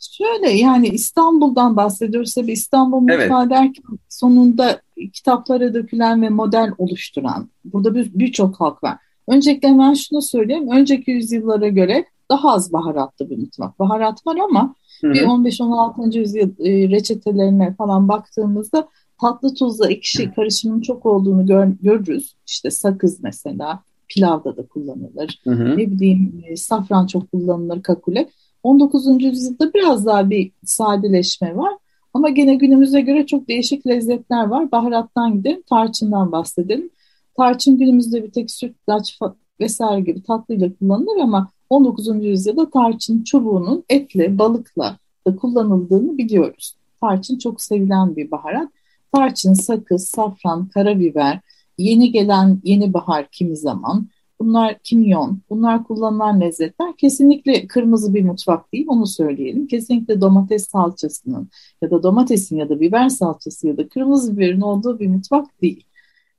Şöyle 0.00 0.50
yani 0.50 0.88
İstanbul'dan 0.88 1.76
bahsediyoruz 1.76 2.34
tabii 2.34 2.52
İstanbul 2.52 3.00
mutfağı 3.00 3.42
evet. 3.42 3.50
derken 3.50 3.98
sonunda 4.08 4.80
kitaplara 5.12 5.74
dökülen 5.74 6.22
ve 6.22 6.28
model 6.28 6.72
oluşturan 6.78 7.48
burada 7.64 7.94
birçok 7.94 8.52
bir 8.52 8.58
halk 8.58 8.82
var. 8.82 8.98
Öncelikle 9.28 9.68
hemen 9.68 9.94
şunu 9.94 10.22
söyleyeyim. 10.22 10.68
Önceki 10.70 11.10
yüzyıllara 11.10 11.68
göre 11.68 12.04
daha 12.30 12.52
az 12.52 12.72
baharatlı 12.72 13.30
bir 13.30 13.38
mutfak. 13.38 13.78
Baharat 13.78 14.26
var 14.26 14.36
ama 14.36 14.74
Hı-hı. 15.00 15.12
bir 15.12 15.22
15-16. 15.22 16.18
yüzyıl 16.18 16.50
e, 16.58 16.90
reçetelerine 16.90 17.74
falan 17.74 18.08
baktığımızda 18.08 18.88
tatlı 19.20 19.54
tuzla 19.54 19.90
ekşi 19.90 20.32
karışımının 20.32 20.80
çok 20.80 21.06
olduğunu 21.06 21.46
gör, 21.46 21.68
görürüz. 21.82 22.34
İşte 22.46 22.70
sakız 22.70 23.22
mesela 23.22 23.82
pilavda 24.14 24.56
da 24.56 24.66
kullanılır. 24.66 25.40
Hı 25.44 25.50
hı. 25.50 25.76
Ne 25.76 25.90
bileyim 25.90 26.44
e, 26.46 26.56
safran 26.56 27.06
çok 27.06 27.32
kullanılır 27.32 27.82
kakule. 27.82 28.28
19. 28.62 29.06
yüzyılda 29.22 29.74
biraz 29.74 30.06
daha 30.06 30.30
bir 30.30 30.52
sadeleşme 30.64 31.56
var. 31.56 31.72
Ama 32.14 32.28
gene 32.28 32.54
günümüze 32.54 33.00
göre 33.00 33.26
çok 33.26 33.48
değişik 33.48 33.86
lezzetler 33.86 34.46
var. 34.46 34.72
Baharattan 34.72 35.34
gidelim, 35.34 35.62
tarçından 35.70 36.32
bahsedelim. 36.32 36.90
Tarçın 37.36 37.78
günümüzde 37.78 38.24
bir 38.24 38.30
tek 38.30 38.50
sütlaç 38.50 39.18
vesaire 39.60 40.00
gibi 40.00 40.22
tatlıyla 40.22 40.70
kullanılır 40.78 41.20
ama 41.22 41.50
19. 41.70 42.24
yüzyılda 42.24 42.70
tarçın 42.70 43.22
çubuğunun 43.22 43.84
etle, 43.88 44.38
balıkla 44.38 44.96
da 45.26 45.36
kullanıldığını 45.36 46.18
biliyoruz. 46.18 46.74
Tarçın 47.00 47.38
çok 47.38 47.62
sevilen 47.62 48.16
bir 48.16 48.30
baharat. 48.30 48.68
Tarçın, 49.14 49.54
sakız, 49.54 50.08
safran, 50.08 50.68
karabiber, 50.68 51.40
yeni 51.82 52.12
gelen 52.12 52.60
yeni 52.64 52.92
bahar 52.92 53.26
kimi 53.32 53.56
zaman, 53.56 54.08
bunlar 54.40 54.78
kimyon, 54.78 55.40
bunlar 55.50 55.84
kullanılan 55.84 56.40
lezzetler 56.40 56.96
kesinlikle 56.96 57.66
kırmızı 57.66 58.14
bir 58.14 58.24
mutfak 58.24 58.72
değil, 58.72 58.86
onu 58.88 59.06
söyleyelim. 59.06 59.66
Kesinlikle 59.66 60.20
domates 60.20 60.68
salçasının 60.68 61.48
ya 61.82 61.90
da 61.90 62.02
domatesin 62.02 62.56
ya 62.56 62.68
da 62.68 62.80
biber 62.80 63.08
salçası 63.08 63.68
ya 63.68 63.76
da 63.76 63.88
kırmızı 63.88 64.36
biberin 64.36 64.60
olduğu 64.60 64.98
bir 64.98 65.08
mutfak 65.08 65.62
değil. 65.62 65.84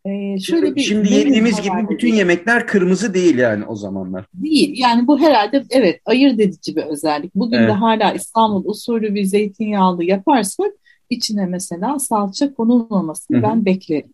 Ee, 0.05 0.39
şöyle 0.39 0.75
bir 0.75 0.81
Şimdi 0.81 1.13
yediğimiz 1.13 1.61
gibi 1.61 1.89
bütün 1.89 2.07
değil. 2.07 2.17
yemekler 2.17 2.67
kırmızı 2.67 3.13
değil 3.13 3.37
yani 3.37 3.65
o 3.65 3.75
zamanlar. 3.75 4.25
Değil. 4.33 4.79
Yani 4.79 5.07
bu 5.07 5.19
herhalde 5.19 5.63
evet 5.69 6.01
ayırt 6.05 6.39
edici 6.39 6.75
bir 6.75 6.83
özellik. 6.83 7.35
Bugün 7.35 7.57
evet. 7.57 7.69
de 7.69 7.73
hala 7.73 8.13
İstanbul 8.13 8.65
usulü 8.65 9.15
bir 9.15 9.23
zeytinyağlı 9.23 10.03
yaparsak 10.03 10.71
içine 11.09 11.45
mesela 11.45 11.99
salça 11.99 12.53
konulmamasını 12.53 13.37
Hı-hı. 13.37 13.43
ben 13.43 13.65
beklerim. 13.65 14.13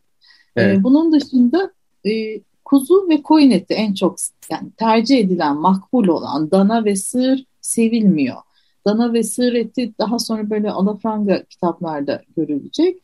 Evet. 0.58 0.78
Ee, 0.78 0.84
bunun 0.84 1.12
dışında 1.12 1.72
e, 2.06 2.42
kuzu 2.66 3.10
ve 3.10 3.22
koyun 3.22 3.52
eti 3.52 3.74
en 3.74 3.94
çok 3.94 4.18
yani 4.52 4.72
tercih 4.78 5.20
edilen, 5.20 5.58
makbul 5.58 6.08
olan 6.08 6.52
dana 6.52 6.86
ve 6.86 6.96
sığır 6.96 7.46
sevilmiyor. 7.62 8.38
Dana 8.86 9.14
ve 9.14 9.24
sığır 9.24 9.54
eti 9.54 9.94
daha 10.00 10.20
sonra 10.20 10.50
böyle 10.50 10.72
alafranga 10.72 11.44
kitaplarda 11.44 12.22
görülecek. 12.38 12.98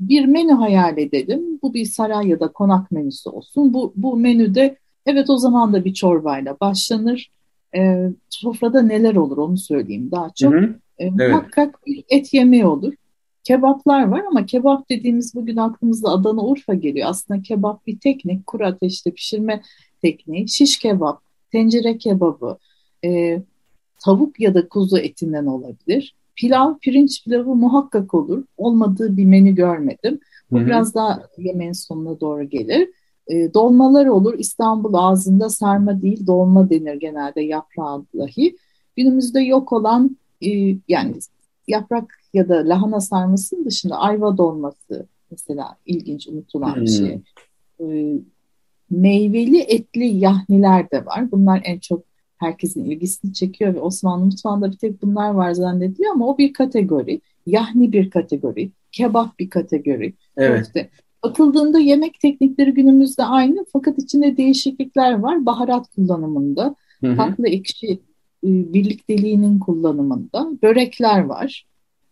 Bir 0.00 0.24
menü 0.24 0.52
hayal 0.52 0.98
edelim. 0.98 1.58
Bu 1.62 1.74
bir 1.74 1.84
saray 1.84 2.28
ya 2.28 2.40
da 2.40 2.48
konak 2.48 2.92
menüsü 2.92 3.30
olsun. 3.30 3.74
Bu, 3.74 3.92
bu 3.96 4.16
menüde 4.16 4.76
evet 5.06 5.30
o 5.30 5.36
zaman 5.36 5.72
da 5.72 5.84
bir 5.84 5.94
çorbayla 5.94 6.56
başlanır. 6.60 7.30
E, 7.76 8.10
sofrada 8.30 8.82
neler 8.82 9.14
olur 9.14 9.36
onu 9.36 9.58
söyleyeyim 9.58 10.10
daha 10.10 10.30
çok. 10.30 10.52
Hı 10.52 10.58
hı. 10.58 10.74
e, 10.98 11.04
evet. 11.04 11.30
muhakkak 11.30 11.86
bir 11.86 12.04
et 12.08 12.34
yemeği 12.34 12.66
olur. 12.66 12.94
Kebaplar 13.44 14.08
var 14.08 14.22
ama 14.30 14.46
kebap 14.46 14.90
dediğimiz 14.90 15.34
bugün 15.34 15.56
aklımızda 15.56 16.08
Adana 16.08 16.44
Urfa 16.44 16.74
geliyor. 16.74 17.08
Aslında 17.10 17.42
kebap 17.42 17.86
bir 17.86 17.98
teknik, 17.98 18.46
kuru 18.46 18.66
ateşte 18.66 19.10
pişirme 19.10 19.62
tekniği. 20.02 20.48
Şiş 20.48 20.78
kebap, 20.78 21.20
tencere 21.52 21.98
kebabı, 21.98 22.58
e, 23.04 23.42
tavuk 24.04 24.40
ya 24.40 24.54
da 24.54 24.68
kuzu 24.68 24.98
etinden 24.98 25.46
olabilir. 25.46 26.14
Pilav, 26.36 26.74
pirinç 26.78 27.24
pilavı 27.24 27.54
muhakkak 27.54 28.14
olur. 28.14 28.44
Olmadığı 28.56 29.16
bir 29.16 29.24
menü 29.24 29.54
görmedim. 29.54 30.20
Bu 30.50 30.58
Hı-hı. 30.58 30.66
biraz 30.66 30.94
daha 30.94 31.22
yemeğin 31.38 31.72
sonuna 31.72 32.20
doğru 32.20 32.44
gelir. 32.44 32.88
E, 33.28 33.54
dolmalar 33.54 34.06
olur. 34.06 34.38
İstanbul 34.38 34.94
ağzında 34.94 35.48
sarma 35.48 36.02
değil 36.02 36.26
dolma 36.26 36.70
denir 36.70 36.94
genelde 36.94 37.40
yaprağı 37.40 38.04
dahi. 38.18 38.56
Günümüzde 38.96 39.40
yok 39.40 39.72
olan 39.72 40.16
e, 40.46 40.76
yani 40.88 41.14
yaprak 41.68 42.20
ya 42.34 42.48
da 42.48 42.68
lahana 42.68 43.00
sarmasının 43.00 43.64
dışında 43.64 43.96
ayva 43.96 44.36
dolması 44.36 45.06
mesela 45.30 45.76
ilginç 45.86 46.28
unutulan 46.28 46.80
bir 46.80 46.86
şey. 46.86 47.20
E, 47.80 48.16
meyveli 48.90 49.60
etli 49.60 50.04
yahniler 50.04 50.90
de 50.90 51.06
var. 51.06 51.32
Bunlar 51.32 51.60
en 51.64 51.78
çok 51.78 52.04
herkesin 52.36 52.84
ilgisini 52.84 53.34
çekiyor 53.34 53.74
ve 53.74 53.80
Osmanlı 53.80 54.24
mutfağında 54.24 54.72
bir 54.72 54.76
tek 54.76 55.02
bunlar 55.02 55.30
var 55.30 55.52
zannediliyor 55.52 56.12
ama 56.12 56.28
o 56.28 56.38
bir 56.38 56.52
kategori. 56.52 57.20
Yahni 57.46 57.92
bir 57.92 58.10
kategori, 58.10 58.70
kebap 58.92 59.38
bir 59.38 59.50
kategori. 59.50 60.14
Evet. 60.36 60.72
Bakıldığında 61.24 61.78
yemek 61.78 62.20
teknikleri 62.20 62.74
günümüzde 62.74 63.24
aynı 63.24 63.64
fakat 63.72 63.98
içinde 63.98 64.36
değişiklikler 64.36 65.18
var. 65.18 65.46
Baharat 65.46 65.88
kullanımında, 65.94 66.74
hı 67.00 67.06
hı. 67.06 67.16
tatlı 67.16 67.48
ekşi 67.48 68.00
birlikteliğinin 68.42 69.58
kullanımında, 69.58 70.48
börekler 70.62 71.24
var. 71.24 71.66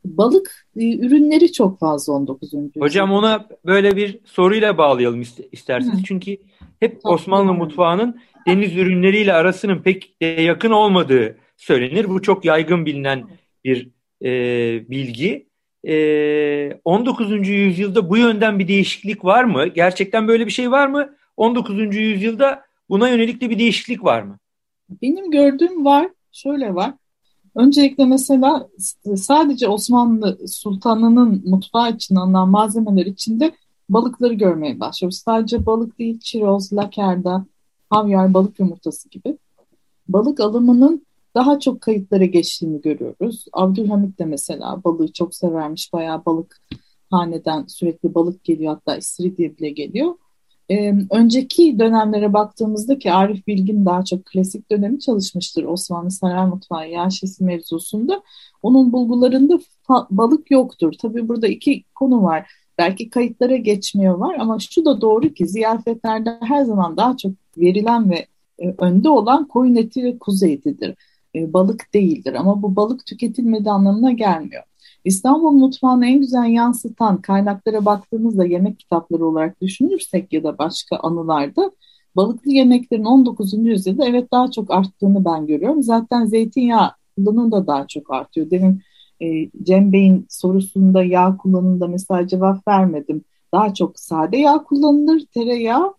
Balık 0.04 0.66
e, 0.76 0.98
ürünleri 0.98 1.52
çok 1.52 1.78
fazla 1.78 2.12
19. 2.12 2.52
yüzyılda. 2.52 2.80
Hocam 2.80 3.12
ona 3.12 3.48
böyle 3.66 3.96
bir 3.96 4.18
soruyla 4.24 4.78
bağlayalım 4.78 5.22
isterseniz. 5.52 5.98
Hı. 5.98 6.04
Çünkü 6.04 6.36
hep 6.80 6.94
Tatlı 7.02 7.10
Osmanlı 7.10 7.54
mutfağının 7.54 8.20
deniz 8.46 8.76
ürünleriyle 8.76 9.32
arasının 9.32 9.78
pek 9.78 10.16
yakın 10.20 10.70
olmadığı 10.70 11.36
söylenir. 11.56 12.08
Bu 12.08 12.22
çok 12.22 12.44
yaygın 12.44 12.86
bilinen 12.86 13.24
bir 13.64 13.88
e, 14.22 14.30
bilgi. 14.90 15.46
E, 15.86 16.80
19. 16.84 17.48
yüzyılda 17.48 18.10
bu 18.10 18.16
yönden 18.16 18.58
bir 18.58 18.68
değişiklik 18.68 19.24
var 19.24 19.44
mı? 19.44 19.66
Gerçekten 19.66 20.28
böyle 20.28 20.46
bir 20.46 20.50
şey 20.50 20.70
var 20.70 20.86
mı? 20.86 21.16
19. 21.36 21.96
yüzyılda 21.96 22.64
buna 22.88 23.08
yönelik 23.08 23.40
de 23.40 23.50
bir 23.50 23.58
değişiklik 23.58 24.04
var 24.04 24.22
mı? 24.22 24.38
Benim 25.02 25.30
gördüğüm 25.30 25.84
var. 25.84 26.08
Şöyle 26.32 26.74
var. 26.74 26.94
Öncelikle 27.56 28.04
mesela 28.04 28.68
sadece 29.16 29.68
Osmanlı 29.68 30.38
Sultanı'nın 30.48 31.42
mutfağı 31.46 31.90
için 31.94 32.14
alınan 32.16 32.48
malzemeler 32.48 33.06
içinde 33.06 33.52
balıkları 33.88 34.34
görmeye 34.34 34.80
başlıyoruz. 34.80 35.18
Sadece 35.18 35.66
balık 35.66 35.98
değil, 35.98 36.20
çiroz, 36.20 36.72
lakerda, 36.72 37.46
havyar, 37.90 38.34
balık 38.34 38.60
yumurtası 38.60 39.08
gibi. 39.08 39.38
Balık 40.08 40.40
alımının 40.40 41.06
daha 41.34 41.60
çok 41.60 41.80
kayıtlara 41.80 42.24
geçtiğini 42.24 42.80
görüyoruz. 42.80 43.44
Abdülhamit 43.52 44.18
de 44.18 44.24
mesela 44.24 44.84
balığı 44.84 45.12
çok 45.12 45.34
severmiş. 45.34 45.92
Bayağı 45.92 46.24
balık 46.24 46.60
haneden 47.10 47.66
sürekli 47.66 48.14
balık 48.14 48.44
geliyor 48.44 48.74
hatta 48.74 48.96
istiridye 48.96 49.58
bile 49.58 49.70
geliyor. 49.70 50.14
Ee, 50.70 50.94
önceki 51.10 51.78
dönemlere 51.78 52.32
baktığımızda 52.32 52.98
ki 52.98 53.12
Arif 53.12 53.46
Bilgin 53.46 53.86
daha 53.86 54.04
çok 54.04 54.26
klasik 54.26 54.70
dönemi 54.70 55.00
çalışmıştır 55.00 55.64
Osmanlı 55.64 56.10
Saray 56.10 56.46
Mutfağı 56.46 56.90
Yaşesi 56.90 57.44
mevzusunda. 57.44 58.22
Onun 58.62 58.92
bulgularında 58.92 59.60
balık 60.10 60.50
yoktur. 60.50 60.92
Tabii 61.02 61.28
burada 61.28 61.48
iki 61.48 61.84
konu 61.94 62.22
var. 62.22 62.50
Belki 62.78 63.10
kayıtlara 63.10 63.56
geçmiyor 63.56 64.14
var 64.14 64.36
ama 64.38 64.58
şu 64.58 64.84
da 64.84 65.00
doğru 65.00 65.34
ki 65.34 65.46
ziyafetlerde 65.48 66.38
her 66.40 66.64
zaman 66.64 66.96
daha 66.96 67.16
çok 67.16 67.32
verilen 67.58 68.10
ve 68.10 68.26
e, 68.58 68.74
önde 68.78 69.08
olan 69.08 69.48
koyun 69.48 69.76
eti 69.76 70.04
ve 70.04 70.18
kuzu 70.18 70.46
etidir. 70.46 70.94
E, 71.34 71.52
balık 71.52 71.94
değildir 71.94 72.34
ama 72.34 72.62
bu 72.62 72.76
balık 72.76 73.06
tüketilmedi 73.06 73.70
anlamına 73.70 74.12
gelmiyor. 74.12 74.62
İstanbul 75.04 75.50
mutfağını 75.50 76.06
en 76.06 76.20
güzel 76.20 76.46
yansıtan 76.46 77.20
kaynaklara 77.20 77.84
baktığımızda 77.84 78.44
yemek 78.44 78.78
kitapları 78.78 79.26
olarak 79.26 79.60
düşünürsek 79.60 80.32
ya 80.32 80.44
da 80.44 80.58
başka 80.58 80.96
anılarda 80.96 81.70
balıklı 82.16 82.52
yemeklerin 82.52 83.04
19. 83.04 83.54
yüzyılda 83.54 84.04
evet 84.06 84.32
daha 84.32 84.50
çok 84.50 84.70
arttığını 84.70 85.24
ben 85.24 85.46
görüyorum. 85.46 85.82
Zaten 85.82 86.26
zeytinyağı 86.26 86.90
kullanımı 87.16 87.52
da 87.52 87.66
daha 87.66 87.86
çok 87.86 88.10
artıyor. 88.10 88.50
Demin 88.50 88.82
e, 89.22 89.50
Cem 89.62 89.92
Bey'in 89.92 90.26
sorusunda 90.28 91.04
yağ 91.04 91.36
kullanımında 91.36 91.86
mesela 91.88 92.26
cevap 92.26 92.68
vermedim. 92.68 93.24
Daha 93.52 93.74
çok 93.74 93.98
sade 93.98 94.36
yağ 94.36 94.62
kullanılır, 94.62 95.26
tereyağı, 95.34 95.94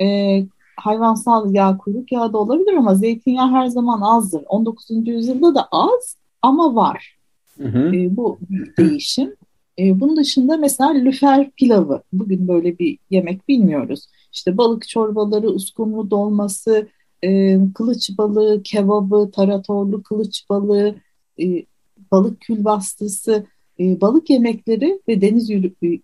e, 0.00 0.40
hayvansal 0.76 1.54
yağ, 1.54 1.78
kuyruk 1.78 2.12
yağı 2.12 2.32
da 2.32 2.38
olabilir 2.38 2.74
ama 2.74 2.94
zeytinyağı 2.94 3.50
her 3.50 3.66
zaman 3.66 4.00
azdır. 4.00 4.44
19. 4.48 5.10
yüzyılda 5.10 5.54
da 5.54 5.68
az 5.72 6.16
ama 6.42 6.74
var. 6.74 7.16
Hı 7.58 7.68
hı. 7.68 7.96
E, 7.96 8.16
bu 8.16 8.38
değişim. 8.78 9.34
E, 9.78 10.00
bunun 10.00 10.16
dışında 10.16 10.56
mesela 10.56 10.90
lüfer 10.90 11.50
pilavı. 11.50 12.02
Bugün 12.12 12.48
böyle 12.48 12.78
bir 12.78 12.98
yemek 13.10 13.48
bilmiyoruz. 13.48 14.08
İşte 14.32 14.56
balık 14.56 14.88
çorbaları, 14.88 15.48
uskumru 15.50 16.10
dolması, 16.10 16.88
e, 17.24 17.58
kılıç 17.74 18.10
balığı, 18.18 18.62
kebabı, 18.62 19.30
taratorlu 19.34 20.02
kılıç 20.02 20.44
balığı, 20.50 20.94
e, 21.42 21.64
balık 22.12 22.40
külbastısı, 22.40 23.46
e, 23.80 24.00
balık 24.00 24.30
yemekleri 24.30 25.00
ve 25.08 25.20
deniz 25.20 25.50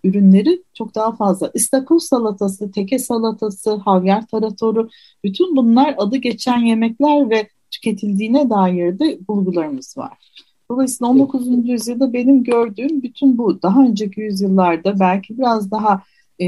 ürünleri 0.05 0.63
çok 0.75 0.95
daha 0.95 1.17
fazla. 1.17 1.51
İstakoz 1.55 2.03
salatası, 2.03 2.71
teke 2.73 2.99
salatası, 2.99 3.75
havyar 3.75 4.27
taratoru 4.27 4.89
bütün 5.25 5.57
bunlar 5.57 5.95
adı 5.99 6.17
geçen 6.17 6.59
yemekler 6.59 7.31
ve 7.31 7.49
tüketildiğine 7.71 8.51
dair 8.51 8.99
de 8.99 9.19
bulgularımız 9.29 9.99
var. 9.99 10.13
Dolayısıyla 10.71 11.11
19. 11.11 11.69
yüzyılda 11.69 12.13
benim 12.13 12.45
gördüğüm 12.45 13.03
bütün 13.03 13.39
bu 13.39 13.63
daha 13.63 13.83
önceki 13.83 14.21
yüzyıllarda 14.21 15.01
belki 15.01 15.39
biraz 15.39 15.71
daha 15.71 16.03
e, 16.41 16.47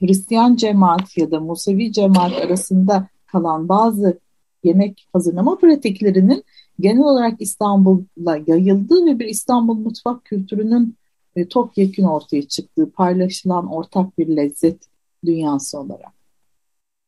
Hristiyan 0.00 0.56
cemaat 0.56 1.16
ya 1.16 1.30
da 1.30 1.40
Musevi 1.40 1.92
cemaat 1.92 2.32
arasında 2.32 3.08
kalan 3.26 3.68
bazı 3.68 4.18
yemek 4.64 5.08
hazırlama 5.12 5.58
pratiklerinin 5.58 6.44
genel 6.80 7.02
olarak 7.02 7.40
İstanbul'la 7.40 8.38
yayıldığı 8.46 9.06
ve 9.06 9.18
bir 9.18 9.26
İstanbul 9.26 9.74
mutfak 9.74 10.24
kültürünün 10.24 10.96
e, 11.36 11.48
topyekun 11.48 12.04
ortaya 12.04 12.42
çıktığı, 12.42 12.90
paylaşılan 12.90 13.72
ortak 13.72 14.18
bir 14.18 14.36
lezzet 14.36 14.78
dünyası 15.24 15.78
olarak. 15.78 16.12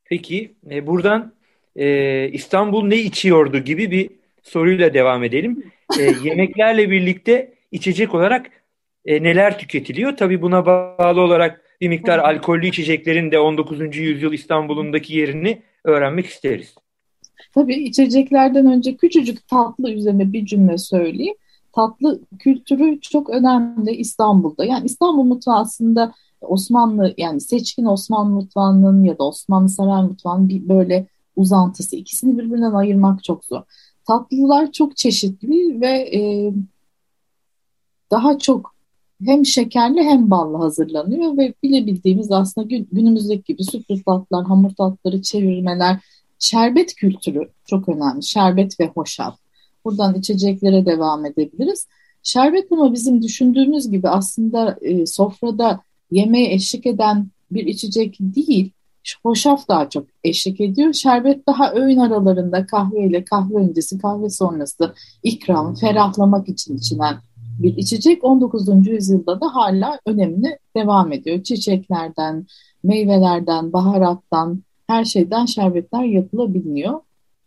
Peki 0.04 0.54
e, 0.70 0.86
buradan 0.86 1.32
e, 1.76 2.28
İstanbul 2.28 2.84
ne 2.84 2.96
içiyordu 2.96 3.58
gibi 3.58 3.90
bir 3.90 4.10
soruyla 4.42 4.94
devam 4.94 5.24
edelim. 5.24 5.62
E, 5.98 6.02
yemeklerle 6.24 6.90
birlikte 6.90 7.54
içecek 7.72 8.14
olarak 8.14 8.50
e, 9.04 9.22
neler 9.22 9.58
tüketiliyor? 9.58 10.16
Tabii 10.16 10.42
buna 10.42 10.66
bağlı 10.66 11.20
olarak 11.20 11.60
bir 11.80 11.88
miktar 11.88 12.18
alkollü 12.18 12.66
içeceklerin 12.66 13.30
de 13.30 13.38
19. 13.38 13.96
yüzyıl 13.96 14.32
İstanbul'undaki 14.32 15.16
yerini 15.16 15.62
öğrenmek 15.84 16.26
isteriz. 16.26 16.74
Tabii 17.54 17.74
içeceklerden 17.74 18.66
önce 18.66 18.96
küçücük 18.96 19.48
tatlı 19.48 19.90
üzerine 19.90 20.32
bir 20.32 20.46
cümle 20.46 20.78
söyleyeyim. 20.78 21.34
Tatlı 21.72 22.20
kültürü 22.38 23.00
çok 23.00 23.30
önemli 23.30 23.90
İstanbul'da. 23.90 24.64
Yani 24.64 24.86
İstanbul 24.86 25.24
mutfağı 25.24 25.56
aslında 25.56 26.14
Osmanlı 26.40 27.14
yani 27.16 27.40
seçkin 27.40 27.84
Osmanlı 27.84 28.30
mutfağının 28.30 29.04
ya 29.04 29.18
da 29.18 29.24
Osmanlı 29.24 29.68
saray 29.68 30.02
mutfağının 30.02 30.48
bir 30.48 30.68
böyle 30.68 31.06
uzantısı. 31.36 31.96
İkisini 31.96 32.38
birbirinden 32.38 32.72
ayırmak 32.72 33.24
çok 33.24 33.44
zor. 33.44 33.62
Tatlılar 34.08 34.72
çok 34.72 34.96
çeşitli 34.96 35.80
ve 35.80 36.16
e, 36.16 36.52
daha 38.10 38.38
çok 38.38 38.74
hem 39.24 39.46
şekerli 39.46 40.02
hem 40.02 40.30
ballı 40.30 40.56
hazırlanıyor 40.56 41.36
ve 41.36 41.54
bilebildiğimiz 41.62 42.32
aslında 42.32 42.66
günümüzdeki 42.92 43.44
gibi 43.44 43.64
sürpriz 43.64 44.04
tatlılar, 44.04 44.46
hamur 44.46 44.70
tatları, 44.70 45.22
çevirmeler, 45.22 46.00
Şerbet 46.38 46.94
kültürü 46.94 47.48
çok 47.64 47.88
önemli. 47.88 48.22
Şerbet 48.22 48.80
ve 48.80 48.86
hoşaf. 48.86 49.38
Buradan 49.84 50.14
içeceklere 50.14 50.86
devam 50.86 51.26
edebiliriz. 51.26 51.86
Şerbet 52.22 52.72
ama 52.72 52.92
bizim 52.92 53.22
düşündüğümüz 53.22 53.90
gibi 53.90 54.08
aslında 54.08 54.78
e, 54.80 55.06
sofrada 55.06 55.80
yemeğe 56.10 56.54
eşlik 56.54 56.86
eden 56.86 57.28
bir 57.50 57.66
içecek 57.66 58.16
değil. 58.20 58.70
Hoşaf 59.22 59.68
daha 59.68 59.88
çok 59.88 60.06
eşlik 60.24 60.60
ediyor. 60.60 60.92
Şerbet 60.92 61.48
daha 61.48 61.72
öğün 61.72 61.98
aralarında 61.98 62.66
kahve 62.66 63.06
ile 63.06 63.24
kahve 63.24 63.54
öncesi, 63.54 63.98
kahve 63.98 64.30
sonrası 64.30 64.94
ikram, 65.22 65.74
ferahlamak 65.74 66.48
için 66.48 66.76
içilen 66.76 67.16
bir 67.58 67.76
içecek 67.76 68.24
19. 68.24 68.86
yüzyılda 68.86 69.40
da 69.40 69.54
hala 69.54 70.00
önemli 70.06 70.58
devam 70.76 71.12
ediyor. 71.12 71.42
Çiçeklerden, 71.42 72.46
meyvelerden, 72.82 73.72
baharattan, 73.72 74.62
her 74.86 75.04
şeyden 75.04 75.46
şerbetler 75.46 76.04
yapılabiliyor. 76.04 77.00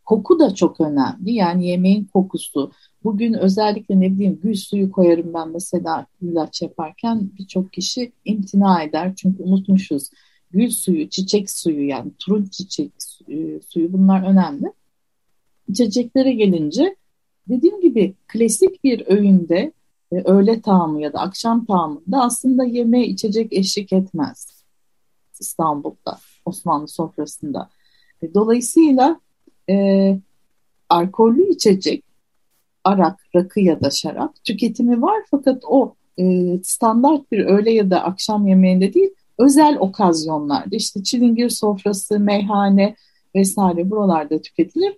Koku 0.06 0.40
da 0.40 0.56
çok 0.56 0.82
önemli. 0.82 1.32
Yani 1.32 1.68
yemeğin 1.68 2.06
kokusu, 2.14 2.72
Bugün 3.04 3.34
özellikle 3.34 4.00
ne 4.00 4.12
bileyim 4.12 4.40
gül 4.44 4.56
suyu 4.56 4.92
koyarım 4.92 5.34
ben 5.34 5.50
mesela 5.50 6.06
ilaç 6.22 6.62
yaparken 6.62 7.30
birçok 7.40 7.74
kişi 7.74 8.12
imtina 8.26 8.84
eder 8.84 9.14
çünkü 9.16 9.44
unutmuşuz. 9.44 10.10
Gül 10.52 10.70
suyu, 10.70 11.10
çiçek 11.10 11.50
suyu 11.50 11.88
yani 11.88 12.12
turunç 12.20 12.54
çiçek 12.54 12.92
e, 13.28 13.62
suyu 13.70 13.94
bunlar 13.94 14.32
önemli. 14.32 14.74
İçeceklere 15.68 16.34
gelince 16.34 16.96
dediğim 17.50 17.82
gibi 17.82 18.14
klasik 18.28 18.84
bir 18.84 19.08
öğünde 19.08 19.74
e, 20.12 20.16
öğle 20.16 20.62
tağımı 20.62 21.02
ya 21.02 21.14
da 21.14 21.20
akşam 21.20 21.66
tağımında 21.66 22.22
aslında 22.22 22.64
yeme 22.64 23.08
içecek 23.08 23.54
eşlik 23.54 23.94
etmez 23.94 24.60
İstanbul'da, 25.40 26.20
Osmanlı 26.46 26.88
sofrasında. 26.88 27.70
E, 28.22 28.34
dolayısıyla 28.34 29.20
e, 29.70 30.18
alkollü 30.90 31.50
içecek, 31.50 32.04
arak, 32.84 33.20
rakı 33.36 33.60
ya 33.60 33.82
da 33.82 33.90
şarap 33.90 34.44
tüketimi 34.44 35.02
var 35.02 35.24
fakat 35.32 35.64
o 35.68 35.96
e, 36.20 36.56
standart 36.64 37.32
bir 37.32 37.46
öğle 37.46 37.72
ya 37.72 37.90
da 37.92 38.04
akşam 38.04 38.48
yemeğinde 38.48 38.94
değil, 38.94 39.12
özel 39.40 39.78
okazyonlarda 39.80 40.76
işte 40.76 41.04
çilingir 41.04 41.50
sofrası, 41.50 42.20
meyhane 42.20 42.96
vesaire 43.36 43.90
buralarda 43.90 44.42
tüketilir. 44.42 44.98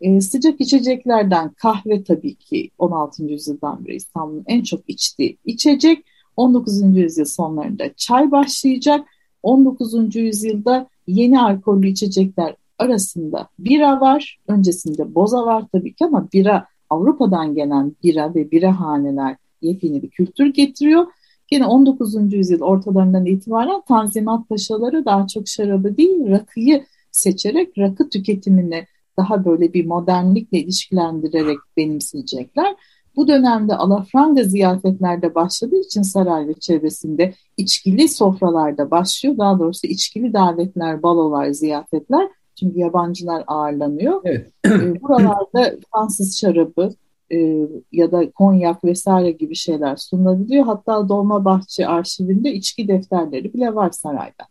E, 0.00 0.20
sıcak 0.20 0.60
içeceklerden 0.60 1.50
kahve 1.50 2.04
tabii 2.04 2.34
ki 2.34 2.70
16. 2.78 3.24
yüzyıldan 3.24 3.86
beri 3.86 3.96
İstanbul'un 3.96 4.44
en 4.46 4.62
çok 4.62 4.80
içtiği 4.88 5.38
içecek. 5.44 6.04
19. 6.36 6.96
yüzyıl 6.96 7.24
sonlarında 7.24 7.84
çay 7.96 8.30
başlayacak. 8.30 9.08
19. 9.42 10.16
yüzyılda 10.16 10.86
yeni 11.06 11.40
alkollü 11.40 11.88
içecekler 11.88 12.54
arasında 12.78 13.48
bira 13.58 14.00
var. 14.00 14.38
Öncesinde 14.48 15.14
boza 15.14 15.46
var 15.46 15.64
tabii 15.72 15.94
ki 15.94 16.04
ama 16.04 16.28
bira 16.32 16.66
Avrupa'dan 16.90 17.54
gelen 17.54 17.92
bira 18.04 18.34
ve 18.34 18.50
bira 18.50 18.80
haneler 18.80 19.36
yepyeni 19.62 20.02
bir 20.02 20.10
kültür 20.10 20.46
getiriyor. 20.46 21.06
Yine 21.52 21.66
19. 21.66 22.32
yüzyıl 22.32 22.60
ortalarından 22.60 23.26
itibaren 23.26 23.82
Tanzimat 23.88 24.48
Paşaları 24.48 25.04
daha 25.04 25.26
çok 25.26 25.48
şarabı 25.48 25.96
değil 25.96 26.30
rakıyı 26.30 26.84
seçerek 27.12 27.78
rakı 27.78 28.08
tüketimini 28.08 28.86
daha 29.16 29.44
böyle 29.44 29.72
bir 29.72 29.86
modernlikle 29.86 30.58
ilişkilendirerek 30.58 31.58
benimseyecekler. 31.76 32.76
Bu 33.16 33.28
dönemde 33.28 33.76
alafranga 33.76 34.42
ziyafetlerde 34.44 35.34
başladığı 35.34 35.80
için 35.80 36.02
saray 36.02 36.48
ve 36.48 36.54
çevresinde 36.54 37.34
içkili 37.56 38.08
sofralarda 38.08 38.90
başlıyor. 38.90 39.38
Daha 39.38 39.58
doğrusu 39.58 39.86
içkili 39.86 40.32
davetler, 40.32 41.02
balolar, 41.02 41.50
ziyafetler. 41.50 42.28
Çünkü 42.60 42.78
yabancılar 42.78 43.44
ağırlanıyor. 43.46 44.20
Evet. 44.24 44.52
Ee, 44.66 45.02
buralarda 45.02 45.74
Fransız 45.92 46.38
şarabı 46.38 46.94
e, 47.32 47.66
ya 47.92 48.12
da 48.12 48.30
konyak 48.30 48.84
vesaire 48.84 49.30
gibi 49.30 49.54
şeyler 49.54 49.96
sunulabiliyor. 49.96 50.64
Hatta 50.64 51.08
Dolmabahçe 51.08 51.86
arşivinde 51.86 52.52
içki 52.52 52.88
defterleri 52.88 53.54
bile 53.54 53.74
var 53.74 53.90
sarayda. 53.90 54.44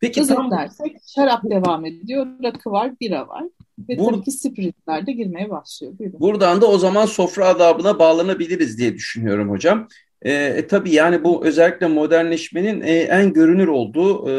Peki 0.00 0.20
Özetlersek 0.20 0.92
tam... 0.92 1.00
şarap 1.06 1.44
devam 1.44 1.86
ediyor, 1.86 2.26
rakı 2.42 2.70
var, 2.70 2.92
bira 3.00 3.28
var. 3.28 3.44
Ve 3.88 3.98
Bur 3.98 4.12
tabii 4.12 4.22
ki 4.22 4.30
spiritler 4.30 5.06
de 5.06 5.12
girmeye 5.12 5.50
başlıyor. 5.50 5.92
Buyurun. 5.98 6.20
Buradan 6.20 6.60
da 6.60 6.66
o 6.66 6.78
zaman 6.78 7.06
sofra 7.06 7.46
adabına 7.46 7.98
bağlanabiliriz 7.98 8.78
diye 8.78 8.94
düşünüyorum 8.94 9.50
hocam. 9.50 9.88
E, 10.22 10.32
e, 10.32 10.66
tabii 10.66 10.94
yani 10.94 11.24
bu 11.24 11.46
özellikle 11.46 11.86
modernleşmenin 11.86 12.80
e, 12.80 12.92
en 12.92 13.32
görünür 13.32 13.68
olduğu 13.68 14.30
e, 14.30 14.34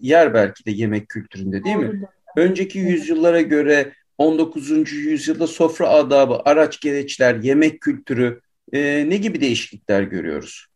yer 0.00 0.34
belki 0.34 0.64
de 0.64 0.70
yemek 0.70 1.08
kültüründe 1.08 1.64
değil 1.64 1.76
mi? 1.76 2.02
Önceki 2.36 2.78
yüzyıllara 2.78 3.40
göre 3.40 3.92
19. 4.18 4.92
yüzyılda 4.92 5.46
sofra 5.46 5.88
adabı, 5.88 6.40
araç 6.44 6.80
gereçler, 6.80 7.34
yemek 7.34 7.80
kültürü 7.80 8.40
e, 8.72 9.08
ne 9.08 9.16
gibi 9.16 9.40
değişiklikler 9.40 10.02
görüyoruz? 10.02 10.66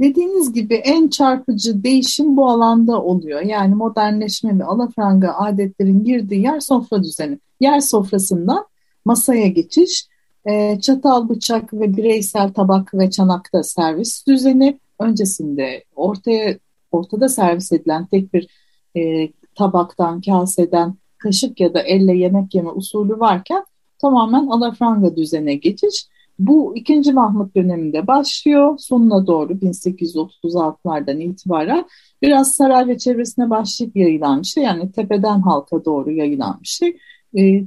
Dediğiniz 0.00 0.52
gibi 0.52 0.74
en 0.74 1.08
çarpıcı 1.08 1.84
değişim 1.84 2.36
bu 2.36 2.50
alanda 2.50 3.02
oluyor. 3.02 3.40
Yani 3.40 3.74
modernleşme 3.74 4.58
ve 4.58 4.64
alafranga 4.64 5.34
adetlerin 5.34 6.04
girdiği 6.04 6.42
yer 6.42 6.60
sofra 6.60 7.02
düzeni. 7.02 7.38
Yer 7.60 7.80
sofrasından 7.80 8.66
masaya 9.04 9.46
geçiş, 9.46 10.06
e, 10.44 10.80
çatal, 10.80 11.28
bıçak 11.28 11.74
ve 11.74 11.96
bireysel 11.96 12.52
tabak 12.52 12.94
ve 12.94 13.10
çanakta 13.10 13.62
servis 13.62 14.26
düzeni. 14.26 14.78
Öncesinde 15.00 15.84
ortaya 15.96 16.58
ortada 16.92 17.28
servis 17.28 17.72
edilen 17.72 18.06
tek 18.06 18.34
bir 18.34 18.48
e, 18.96 19.28
tabaktan, 19.54 20.20
kaseden 20.20 20.94
kaşık 21.22 21.60
ya 21.60 21.74
da 21.74 21.80
elle 21.80 22.16
yemek 22.16 22.54
yeme 22.54 22.70
usulü 22.70 23.20
varken 23.20 23.64
tamamen 23.98 24.46
alafranga 24.46 25.16
düzene 25.16 25.54
geçiş. 25.54 26.06
Bu 26.38 26.76
ikinci 26.76 27.12
Mahmut 27.12 27.56
döneminde 27.56 28.06
başlıyor. 28.06 28.78
Sonuna 28.78 29.26
doğru 29.26 29.52
1836'lardan 29.52 31.20
itibaren 31.22 31.84
biraz 32.22 32.54
saray 32.54 32.88
ve 32.88 32.98
çevresine 32.98 33.50
başlayıp 33.50 33.96
yayılan 33.96 34.40
bir 34.40 34.46
şey. 34.46 34.64
Yani 34.64 34.92
tepeden 34.92 35.40
halka 35.40 35.84
doğru 35.84 36.10
yayılan 36.10 36.58
bir 36.62 36.68
şey. 36.68 36.96
E, 37.38 37.64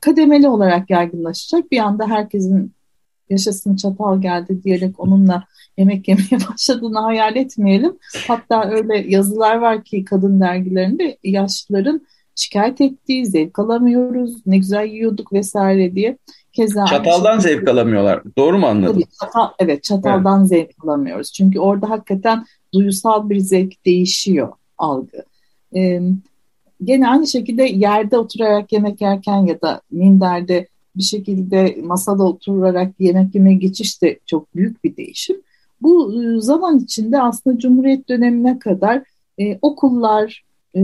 kademeli 0.00 0.48
olarak 0.48 0.90
yaygınlaşacak. 0.90 1.70
Bir 1.70 1.78
anda 1.78 2.06
herkesin 2.06 2.72
yaşasın 3.30 3.76
çatal 3.76 4.20
geldi 4.20 4.62
diyerek 4.62 5.00
onunla 5.00 5.44
yemek 5.78 6.08
yemeye 6.08 6.38
başladığını 6.50 6.98
hayal 6.98 7.36
etmeyelim. 7.36 7.98
Hatta 8.28 8.70
öyle 8.70 9.04
yazılar 9.08 9.56
var 9.56 9.84
ki 9.84 10.04
kadın 10.04 10.40
dergilerinde 10.40 11.18
yaşlıların 11.24 12.06
şikayet 12.36 12.80
ettiği, 12.80 13.26
zevk 13.26 13.58
alamıyoruz, 13.58 14.46
ne 14.46 14.58
güzel 14.58 14.86
yiyorduk 14.86 15.32
vesaire 15.32 15.94
diye. 15.94 16.18
Keza 16.52 16.86
Çataldan 16.86 17.38
zevk 17.38 17.68
alamıyorlar. 17.68 18.22
Doğru 18.38 18.58
mu 18.58 18.66
anladım? 18.66 18.94
Tabii, 18.94 19.04
çatal, 19.20 19.48
evet 19.58 19.82
çataldan 19.82 20.40
evet. 20.40 20.48
zevk 20.48 20.84
alamıyoruz. 20.84 21.32
Çünkü 21.32 21.58
orada 21.58 21.90
hakikaten 21.90 22.44
duysal 22.74 23.30
bir 23.30 23.38
zevk 23.38 23.84
değişiyor 23.86 24.52
algı. 24.78 25.24
Ee, 25.76 26.00
gene 26.84 27.08
aynı 27.08 27.26
şekilde 27.26 27.62
yerde 27.62 28.18
oturarak 28.18 28.72
yemek 28.72 29.00
yerken 29.00 29.46
ya 29.46 29.60
da 29.60 29.80
minderde 29.90 30.68
bir 30.96 31.02
şekilde 31.02 31.78
masada 31.82 32.22
oturarak 32.22 32.92
yemek 32.98 33.34
yemeye 33.34 33.56
geçiş 33.56 34.02
de 34.02 34.18
çok 34.26 34.56
büyük 34.56 34.84
bir 34.84 34.96
değişim. 34.96 35.36
Bu 35.82 36.12
zaman 36.40 36.78
içinde 36.78 37.22
aslında 37.22 37.58
Cumhuriyet 37.58 38.08
dönemine 38.08 38.58
kadar 38.58 39.02
e, 39.40 39.58
okullar, 39.62 40.44
e, 40.76 40.80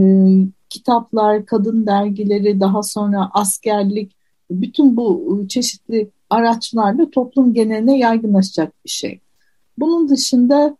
kitaplar, 0.71 1.45
kadın 1.45 1.85
dergileri, 1.85 2.59
daha 2.59 2.83
sonra 2.83 3.29
askerlik, 3.33 4.15
bütün 4.51 4.97
bu 4.97 5.33
ıı, 5.33 5.47
çeşitli 5.47 6.09
araçlarla 6.29 7.09
toplum 7.09 7.53
geneline 7.53 7.97
yaygınlaşacak 7.97 8.73
bir 8.85 8.89
şey. 8.89 9.19
Bunun 9.77 10.09
dışında 10.09 10.77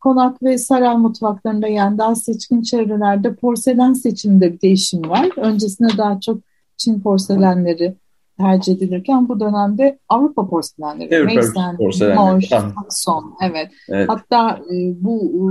konak 0.00 0.42
ve 0.42 0.58
saray 0.58 0.96
mutfaklarında 0.96 1.68
yani 1.68 1.98
daha 1.98 2.14
seçkin 2.14 2.62
çevrelerde 2.62 3.34
porselen 3.34 3.92
seçiminde 3.92 4.52
bir 4.52 4.60
değişim 4.60 5.10
var. 5.10 5.28
Öncesinde 5.36 5.88
daha 5.98 6.20
çok 6.20 6.40
Çin 6.76 7.00
porselenleri 7.00 7.94
tercih 8.38 8.72
edilirken 8.72 9.28
bu 9.28 9.40
dönemde 9.40 9.98
Avrupa 10.08 10.48
porselenleri, 10.48 11.08
evet, 11.14 11.26
Meysen, 11.26 11.76
Moş, 12.14 12.48
Sakson, 12.48 13.34
evet. 13.42 13.70
evet. 13.88 14.08
Hatta 14.08 14.60
e, 14.72 15.04
bu 15.04 15.16
e, 15.20 15.46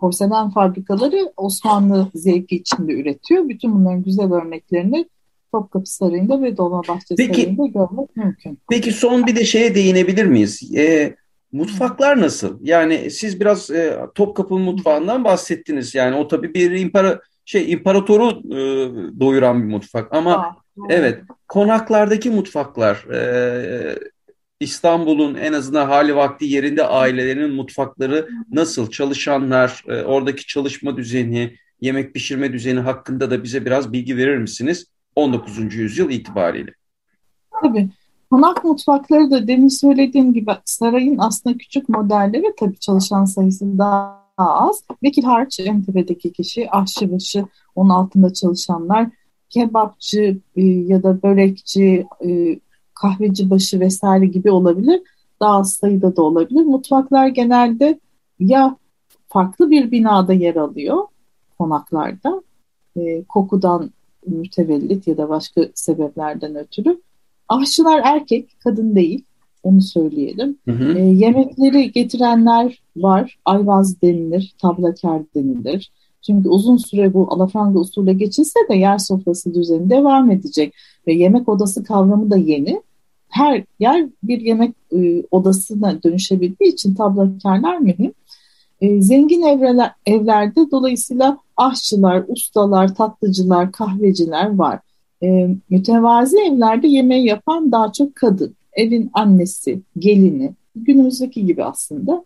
porselen 0.00 0.50
fabrikaları 0.50 1.32
Osmanlı 1.36 2.10
zevki 2.14 2.56
içinde 2.56 2.92
üretiyor. 2.92 3.48
Bütün 3.48 3.74
bunların 3.74 4.02
güzel 4.02 4.32
örneklerini 4.32 5.08
Topkapı 5.52 5.90
Sarayı'nda 5.90 6.42
ve 6.42 6.56
Dolmabahçe 6.56 7.14
peki, 7.16 7.40
Sarayı'nda 7.40 7.66
görmek 7.66 8.16
mümkün. 8.16 8.58
Peki 8.70 8.92
son 8.92 9.26
bir 9.26 9.36
de 9.36 9.44
şeye 9.44 9.74
değinebilir 9.74 10.24
miyiz? 10.24 10.76
E, 10.76 11.14
mutfaklar 11.52 12.20
nasıl? 12.20 12.58
Yani 12.62 13.10
siz 13.10 13.40
biraz 13.40 13.70
e, 13.70 13.98
Topkapı 14.14 14.54
mutfağından 14.54 15.24
bahsettiniz. 15.24 15.94
Yani 15.94 16.16
o 16.16 16.28
tabii 16.28 16.54
bir 16.54 16.70
impara, 16.70 17.20
şey 17.44 17.72
imparatoru 17.72 18.28
e, 18.30 18.60
doyuran 19.20 19.62
bir 19.62 19.74
mutfak 19.74 20.14
ama 20.14 20.36
Aa, 20.36 20.56
evet 20.88 21.18
konaklardaki 21.48 22.30
mutfaklar 22.30 22.96
e, 22.96 23.98
İstanbul'un 24.60 25.34
en 25.34 25.52
azından 25.52 25.86
hali 25.86 26.16
vakti 26.16 26.44
yerinde 26.44 26.84
ailelerinin 26.84 27.54
mutfakları 27.54 28.28
nasıl? 28.52 28.90
Çalışanlar, 28.90 29.84
e, 29.88 30.02
oradaki 30.02 30.46
çalışma 30.46 30.96
düzeni, 30.96 31.54
yemek 31.80 32.14
pişirme 32.14 32.52
düzeni 32.52 32.80
hakkında 32.80 33.30
da 33.30 33.42
bize 33.42 33.66
biraz 33.66 33.92
bilgi 33.92 34.16
verir 34.16 34.38
misiniz? 34.38 34.86
19. 35.16 35.78
yüzyıl 35.78 36.10
itibariyle. 36.10 36.74
Tabii. 37.62 37.88
Konak 38.30 38.64
mutfakları 38.64 39.30
da 39.30 39.48
demin 39.48 39.68
söylediğim 39.68 40.32
gibi 40.34 40.50
sarayın 40.64 41.18
aslında 41.18 41.58
küçük 41.58 41.88
modelleri 41.88 42.54
tabii 42.58 42.78
çalışan 42.78 43.24
sayısı 43.24 43.78
daha 43.78 44.20
az. 44.38 44.82
Vekil 45.02 45.22
harç 45.22 45.60
en 45.60 45.82
tepedeki 45.82 46.32
kişi, 46.32 46.70
aşçıbaşı, 46.70 47.44
onun 47.74 47.90
altında 47.90 48.32
çalışanlar, 48.32 49.06
kebapçı 49.48 50.38
e, 50.56 50.62
ya 50.62 51.02
da 51.02 51.22
börekçi, 51.22 52.06
e, 52.26 52.58
kahveci 53.00 53.50
başı 53.50 53.80
vesaire 53.80 54.26
gibi 54.26 54.50
olabilir. 54.50 55.02
Daha 55.40 55.56
az 55.56 55.72
sayıda 55.72 56.16
da 56.16 56.22
olabilir. 56.22 56.62
Mutfaklar 56.62 57.28
genelde 57.28 58.00
ya 58.38 58.76
farklı 59.28 59.70
bir 59.70 59.90
binada 59.90 60.32
yer 60.32 60.56
alıyor 60.56 60.98
konaklarda. 61.58 62.42
E, 62.96 63.24
kokudan 63.24 63.90
mütevellit 64.26 65.06
ya 65.06 65.16
da 65.16 65.28
başka 65.28 65.62
sebeplerden 65.74 66.56
ötürü 66.56 67.00
aşçılar 67.50 68.00
erkek, 68.04 68.56
kadın 68.64 68.94
değil. 68.94 69.24
Onu 69.62 69.82
söyleyelim. 69.82 70.58
Hı 70.64 70.72
hı. 70.72 70.98
E, 70.98 71.02
yemekleri 71.02 71.92
getirenler 71.92 72.82
var. 72.96 73.38
Ayvaz 73.44 74.02
denilir, 74.02 74.54
tablakar 74.58 75.22
denilir. 75.34 75.90
Çünkü 76.22 76.48
uzun 76.48 76.76
süre 76.76 77.14
bu 77.14 77.32
alafranga 77.32 77.78
usulü 77.78 78.12
geçilse 78.12 78.58
de 78.70 78.74
yer 78.74 78.98
sofrası 78.98 79.54
düzeni 79.54 79.90
devam 79.90 80.30
edecek. 80.30 80.74
Ve 81.06 81.12
yemek 81.12 81.48
odası 81.48 81.84
kavramı 81.84 82.30
da 82.30 82.36
yeni. 82.36 82.82
Her 83.30 83.64
yer 83.78 84.06
bir 84.22 84.40
yemek 84.40 84.74
e, 84.92 85.22
odasına 85.30 86.02
dönüşebildiği 86.02 86.72
için 86.72 86.94
tablakarlar 86.94 87.78
mühim. 87.78 88.12
E, 88.80 89.02
zengin 89.02 89.42
evreler, 89.42 89.90
evlerde 90.06 90.70
dolayısıyla 90.70 91.38
aşçılar, 91.56 92.24
ustalar, 92.28 92.94
tatlıcılar, 92.94 93.72
kahveciler 93.72 94.56
var. 94.56 94.78
E, 95.22 95.48
mütevazi 95.70 96.38
evlerde 96.38 96.88
yemeği 96.88 97.26
yapan 97.26 97.72
daha 97.72 97.92
çok 97.92 98.16
kadın, 98.16 98.54
evin 98.72 99.10
annesi, 99.12 99.80
gelini, 99.98 100.52
günümüzdeki 100.76 101.46
gibi 101.46 101.64
aslında. 101.64 102.24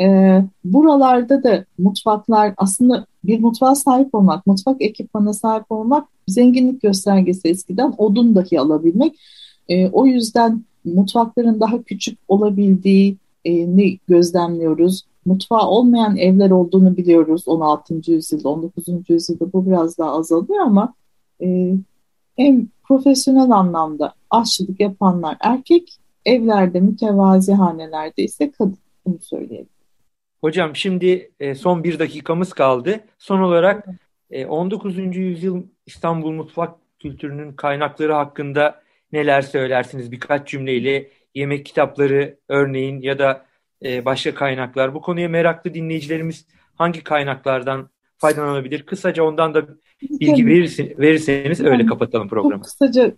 E, 0.00 0.38
buralarda 0.64 1.42
da 1.42 1.64
mutfaklar 1.78 2.54
aslında 2.56 3.06
bir 3.24 3.40
mutfağa 3.40 3.74
sahip 3.74 4.14
olmak, 4.14 4.46
mutfak 4.46 4.82
ekipmanına 4.82 5.32
sahip 5.32 5.64
olmak 5.70 6.08
zenginlik 6.28 6.82
göstergesi 6.82 7.48
eskiden 7.48 7.94
odun 7.98 8.34
dahi 8.34 8.60
alabilmek. 8.60 9.18
E, 9.68 9.88
o 9.88 10.06
yüzden 10.06 10.64
mutfakların 10.84 11.60
daha 11.60 11.82
küçük 11.82 12.18
olabildiğini 12.28 13.98
gözlemliyoruz. 14.08 15.02
Mutfağı 15.26 15.68
olmayan 15.68 16.16
evler 16.16 16.50
olduğunu 16.50 16.96
biliyoruz 16.96 17.42
16. 17.46 18.10
yüzyılda, 18.10 18.48
19. 18.48 18.84
yüzyılda 19.08 19.52
bu 19.52 19.66
biraz 19.66 19.98
daha 19.98 20.18
azalıyor 20.18 20.60
ama 20.60 20.94
e, 21.42 21.74
en 22.36 22.68
profesyonel 22.88 23.50
anlamda 23.50 24.14
aşçılık 24.30 24.80
yapanlar 24.80 25.36
erkek, 25.40 25.98
evlerde 26.24 26.80
mütevazi 26.80 27.52
hanelerde 27.52 28.22
ise 28.22 28.50
kadın. 28.50 28.78
Bunu 29.06 29.18
söyleyelim. 29.20 29.68
Hocam 30.40 30.76
şimdi 30.76 31.30
e, 31.40 31.54
son 31.54 31.84
bir 31.84 31.98
dakikamız 31.98 32.52
kaldı. 32.52 33.00
Son 33.18 33.40
olarak 33.40 33.86
19. 34.48 34.98
E, 34.98 35.02
yüzyıl 35.02 35.62
İstanbul 35.86 36.32
mutfak 36.32 36.74
kültürünün 36.98 37.52
kaynakları 37.52 38.12
hakkında 38.12 38.80
neler 39.16 39.42
söylersiniz? 39.42 40.12
Birkaç 40.12 40.48
cümleyle 40.48 41.10
yemek 41.34 41.66
kitapları 41.66 42.36
örneğin 42.48 43.00
ya 43.00 43.18
da 43.18 43.46
e, 43.84 44.04
başka 44.04 44.34
kaynaklar. 44.34 44.94
Bu 44.94 45.00
konuya 45.00 45.28
meraklı 45.28 45.74
dinleyicilerimiz 45.74 46.46
hangi 46.74 47.04
kaynaklardan 47.04 47.88
faydalanabilir? 48.18 48.82
Kısaca 48.82 49.22
ondan 49.22 49.54
da 49.54 49.66
bilgi 50.02 50.46
verirseniz 50.98 51.60
öyle 51.60 51.86
kapatalım 51.86 52.28
programı. 52.28 52.54
Çok 52.54 52.64
kısaca 52.64 53.12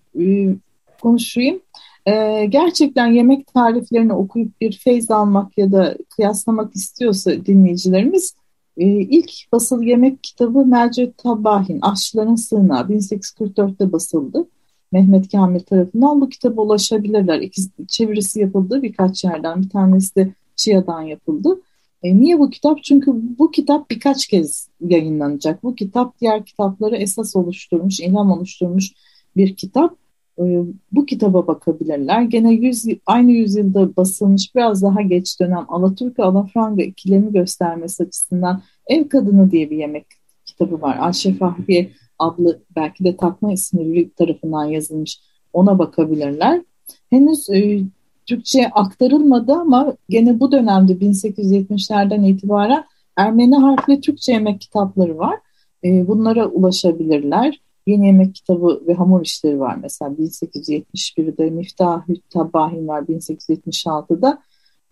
konuşayım. 1.01 1.61
Ee, 2.07 2.47
gerçekten 2.49 3.07
yemek 3.07 3.47
tariflerini 3.47 4.13
okuyup 4.13 4.61
bir 4.61 4.73
feyz 4.73 5.11
almak 5.11 5.59
ya 5.59 5.73
da 5.73 5.97
kıyaslamak 6.17 6.77
istiyorsa 6.77 7.31
dinleyicilerimiz 7.47 8.35
e, 8.77 8.87
ilk 8.87 9.31
basılı 9.53 9.85
yemek 9.85 10.23
kitabı 10.23 10.67
Melcet 10.67 11.19
Tabahin, 11.19 11.79
Aşçıların 11.83 12.35
Sığınağı 12.35 12.89
1844'te 12.89 13.93
basıldı. 13.93 14.49
Mehmet 14.93 15.33
Kamil 15.33 15.61
tarafından 15.61 16.21
bu 16.21 16.29
kitaba 16.29 16.63
ulaşabilirler. 16.63 17.41
İkisi, 17.41 17.71
çevirisi 17.89 18.41
yapıldı 18.41 18.83
birkaç 18.83 19.25
yerden. 19.25 19.63
Bir 19.63 19.69
tanesi 19.69 20.17
de 20.17 20.33
Çiğa'dan 20.57 21.03
yapıldı. 21.03 21.61
E, 22.03 22.17
niye 22.17 22.39
bu 22.39 22.51
kitap? 22.51 22.83
Çünkü 22.83 23.13
bu 23.39 23.51
kitap 23.51 23.91
birkaç 23.91 24.27
kez 24.27 24.69
yayınlanacak. 24.81 25.63
Bu 25.63 25.75
kitap 25.75 26.21
diğer 26.21 26.45
kitapları 26.45 26.97
esas 26.97 27.37
oluşturmuş, 27.37 28.01
ilham 28.01 28.31
oluşturmuş 28.31 28.93
bir 29.37 29.57
kitap. 29.57 29.97
Ee, 30.39 30.63
bu 30.93 31.07
kitaba 31.07 31.47
bakabilirler. 31.47 32.23
Gene 32.23 32.53
yüz, 32.53 32.85
aynı 33.07 33.31
yüzyılda 33.31 33.97
basılmış 33.97 34.55
biraz 34.55 34.83
daha 34.83 35.03
geç 35.03 35.41
dönem 35.41 35.65
Alaturka 35.69 36.25
Alafranga 36.25 36.83
ikilemi 36.83 37.33
göstermesi 37.33 38.03
açısından 38.03 38.63
Ev 38.87 39.09
Kadını 39.09 39.51
diye 39.51 39.71
bir 39.71 39.77
yemek 39.77 40.07
kitabı 40.45 40.83
var. 40.83 40.97
Ayşe 41.01 41.35
Fahriye 41.35 41.91
adlı 42.19 42.63
belki 42.77 43.05
de 43.05 43.17
takma 43.17 43.53
ismi 43.53 44.11
tarafından 44.11 44.65
yazılmış. 44.65 45.21
Ona 45.53 45.79
bakabilirler. 45.79 46.63
Henüz 47.11 47.51
e, 47.51 47.81
Türkçe'ye 48.27 48.69
aktarılmadı 48.69 49.53
ama 49.53 49.97
gene 50.09 50.41
bu 50.41 50.53
dönemde 50.53 50.93
1870'lerden 50.93 52.23
itibaren 52.23 52.85
Ermeni 53.17 53.57
harfli 53.57 54.01
Türkçe 54.01 54.33
yemek 54.33 54.61
kitapları 54.61 55.19
var. 55.19 55.39
E, 55.85 56.09
bunlara 56.09 56.47
ulaşabilirler. 56.47 57.61
Yeni 57.87 58.07
Yemek 58.07 58.35
Kitabı 58.35 58.83
ve 58.87 58.95
Hamur 58.95 59.23
İşleri 59.23 59.61
var 59.61 59.79
mesela 59.83 60.11
1871'de, 60.11 61.51
Miftah 61.51 62.03
Tabahin 62.31 62.89
var 62.89 63.03
1876'da. 63.03 64.43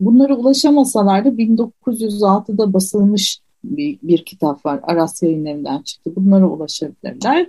Bunlara 0.01 0.37
ulaşamasalar 0.37 1.25
da 1.25 1.29
1906'da 1.29 2.73
basılmış 2.73 3.41
bir, 3.65 3.99
bir 4.03 4.25
kitap 4.25 4.67
var. 4.67 4.81
Aras 4.83 5.23
yayınlarından 5.23 5.83
çıktı. 5.83 6.13
Bunlara 6.17 6.47
ulaşabilirler. 6.47 7.47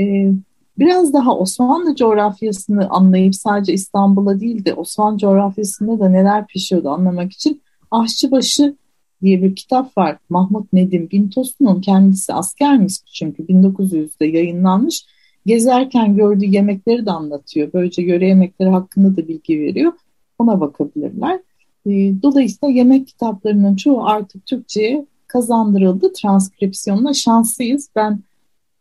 Ee, 0.00 0.32
biraz 0.78 1.12
daha 1.12 1.38
Osmanlı 1.38 1.96
coğrafyasını 1.96 2.88
anlayıp 2.90 3.34
sadece 3.34 3.72
İstanbul'a 3.72 4.40
değil 4.40 4.64
de 4.64 4.74
Osmanlı 4.74 5.18
coğrafyasında 5.18 6.00
da 6.00 6.08
neler 6.08 6.46
pişiyordu 6.46 6.88
anlamak 6.88 7.32
için 7.32 7.62
Aşçıbaşı 7.90 8.76
diye 9.22 9.42
bir 9.42 9.56
kitap 9.56 9.98
var. 9.98 10.18
Mahmut 10.28 10.72
Nedim 10.72 11.08
Gintosun'un 11.08 11.80
kendisi 11.80 12.32
askermiş 12.34 12.94
çünkü 13.12 13.42
1900'de 13.42 14.26
yayınlanmış. 14.26 15.06
Gezerken 15.46 16.16
gördüğü 16.16 16.44
yemekleri 16.44 17.06
de 17.06 17.10
anlatıyor. 17.10 17.70
Böylece 17.72 18.02
yöre 18.02 18.26
yemekleri 18.28 18.68
hakkında 18.68 19.16
da 19.16 19.28
bilgi 19.28 19.60
veriyor. 19.60 19.92
Ona 20.38 20.60
bakabilirler. 20.60 21.40
Ee, 21.86 22.22
dolayısıyla 22.22 22.74
yemek 22.74 23.06
kitaplarının 23.06 23.76
çoğu 23.76 24.06
artık 24.06 24.46
Türkçe'ye 24.46 25.06
kazandırıldı. 25.28 26.12
Transkripsiyonla 26.12 27.14
şanslıyız. 27.14 27.88
Ben 27.96 28.20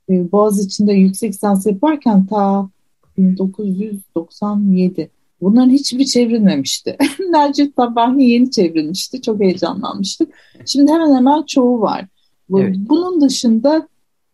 e, 0.09 0.31
Boğaziçi'nde 0.31 0.93
yüksek 0.93 1.33
lisans 1.33 1.65
yaparken 1.65 2.25
ta 2.25 2.69
1997 3.17 5.09
Bunların 5.41 5.69
hiçbiri 5.69 6.05
çevrilmemişti. 6.05 6.97
Nercet 7.29 7.75
Tabahi 7.75 8.23
yeni 8.23 8.51
çevrilmişti. 8.51 9.21
Çok 9.21 9.39
heyecanlanmıştık. 9.39 10.33
Şimdi 10.65 10.91
hemen 10.91 11.15
hemen 11.15 11.43
çoğu 11.43 11.81
var. 11.81 12.07
evet. 12.57 12.75
Bunun 12.79 13.21
dışında 13.21 13.87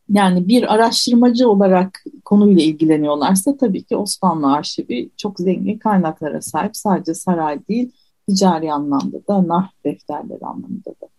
yani 0.10 0.47
bir 0.47 0.73
araştırmacı 0.73 1.49
olarak 1.49 2.04
konuyla 2.26 2.63
ilgileniyorlarsa 2.63 3.58
tabii 3.58 3.84
ki 3.84 3.95
Osmanlı 3.95 4.54
Arşivi 4.54 5.10
çok 5.17 5.39
zengin 5.39 5.78
kaynaklara 5.78 6.41
sahip. 6.41 6.78
Sadece 6.78 7.13
saray 7.13 7.67
değil, 7.67 7.91
ticari 8.28 8.73
anlamda 8.73 9.28
da, 9.28 9.47
nah 9.47 9.69
defterleri 9.86 10.45
anlamında 10.45 10.89
da. 10.89 11.12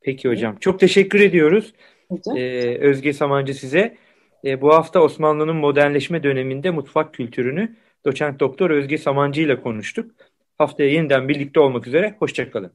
Peki 0.00 0.28
hocam. 0.28 0.56
Çok 0.60 0.80
teşekkür 0.80 1.20
ediyoruz. 1.20 1.72
Hocam. 2.08 2.36
Ee, 2.36 2.78
Özge 2.78 3.12
Samancı 3.12 3.54
size. 3.54 3.96
Ee, 4.44 4.60
bu 4.60 4.74
hafta 4.74 5.00
Osmanlı'nın 5.00 5.56
modernleşme 5.56 6.22
döneminde 6.22 6.70
mutfak 6.70 7.14
kültürünü 7.14 7.76
doçent 8.06 8.40
doktor 8.40 8.70
Özge 8.70 8.98
Samancı 8.98 9.42
ile 9.42 9.60
konuştuk. 9.60 10.10
Haftaya 10.58 10.90
yeniden 10.90 11.28
birlikte 11.28 11.60
olmak 11.60 11.86
üzere. 11.86 12.16
Hoşçakalın. 12.18 12.72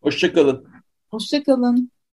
Hoşçakalın. 0.00 0.66
Hoşçakalın. 1.10 1.90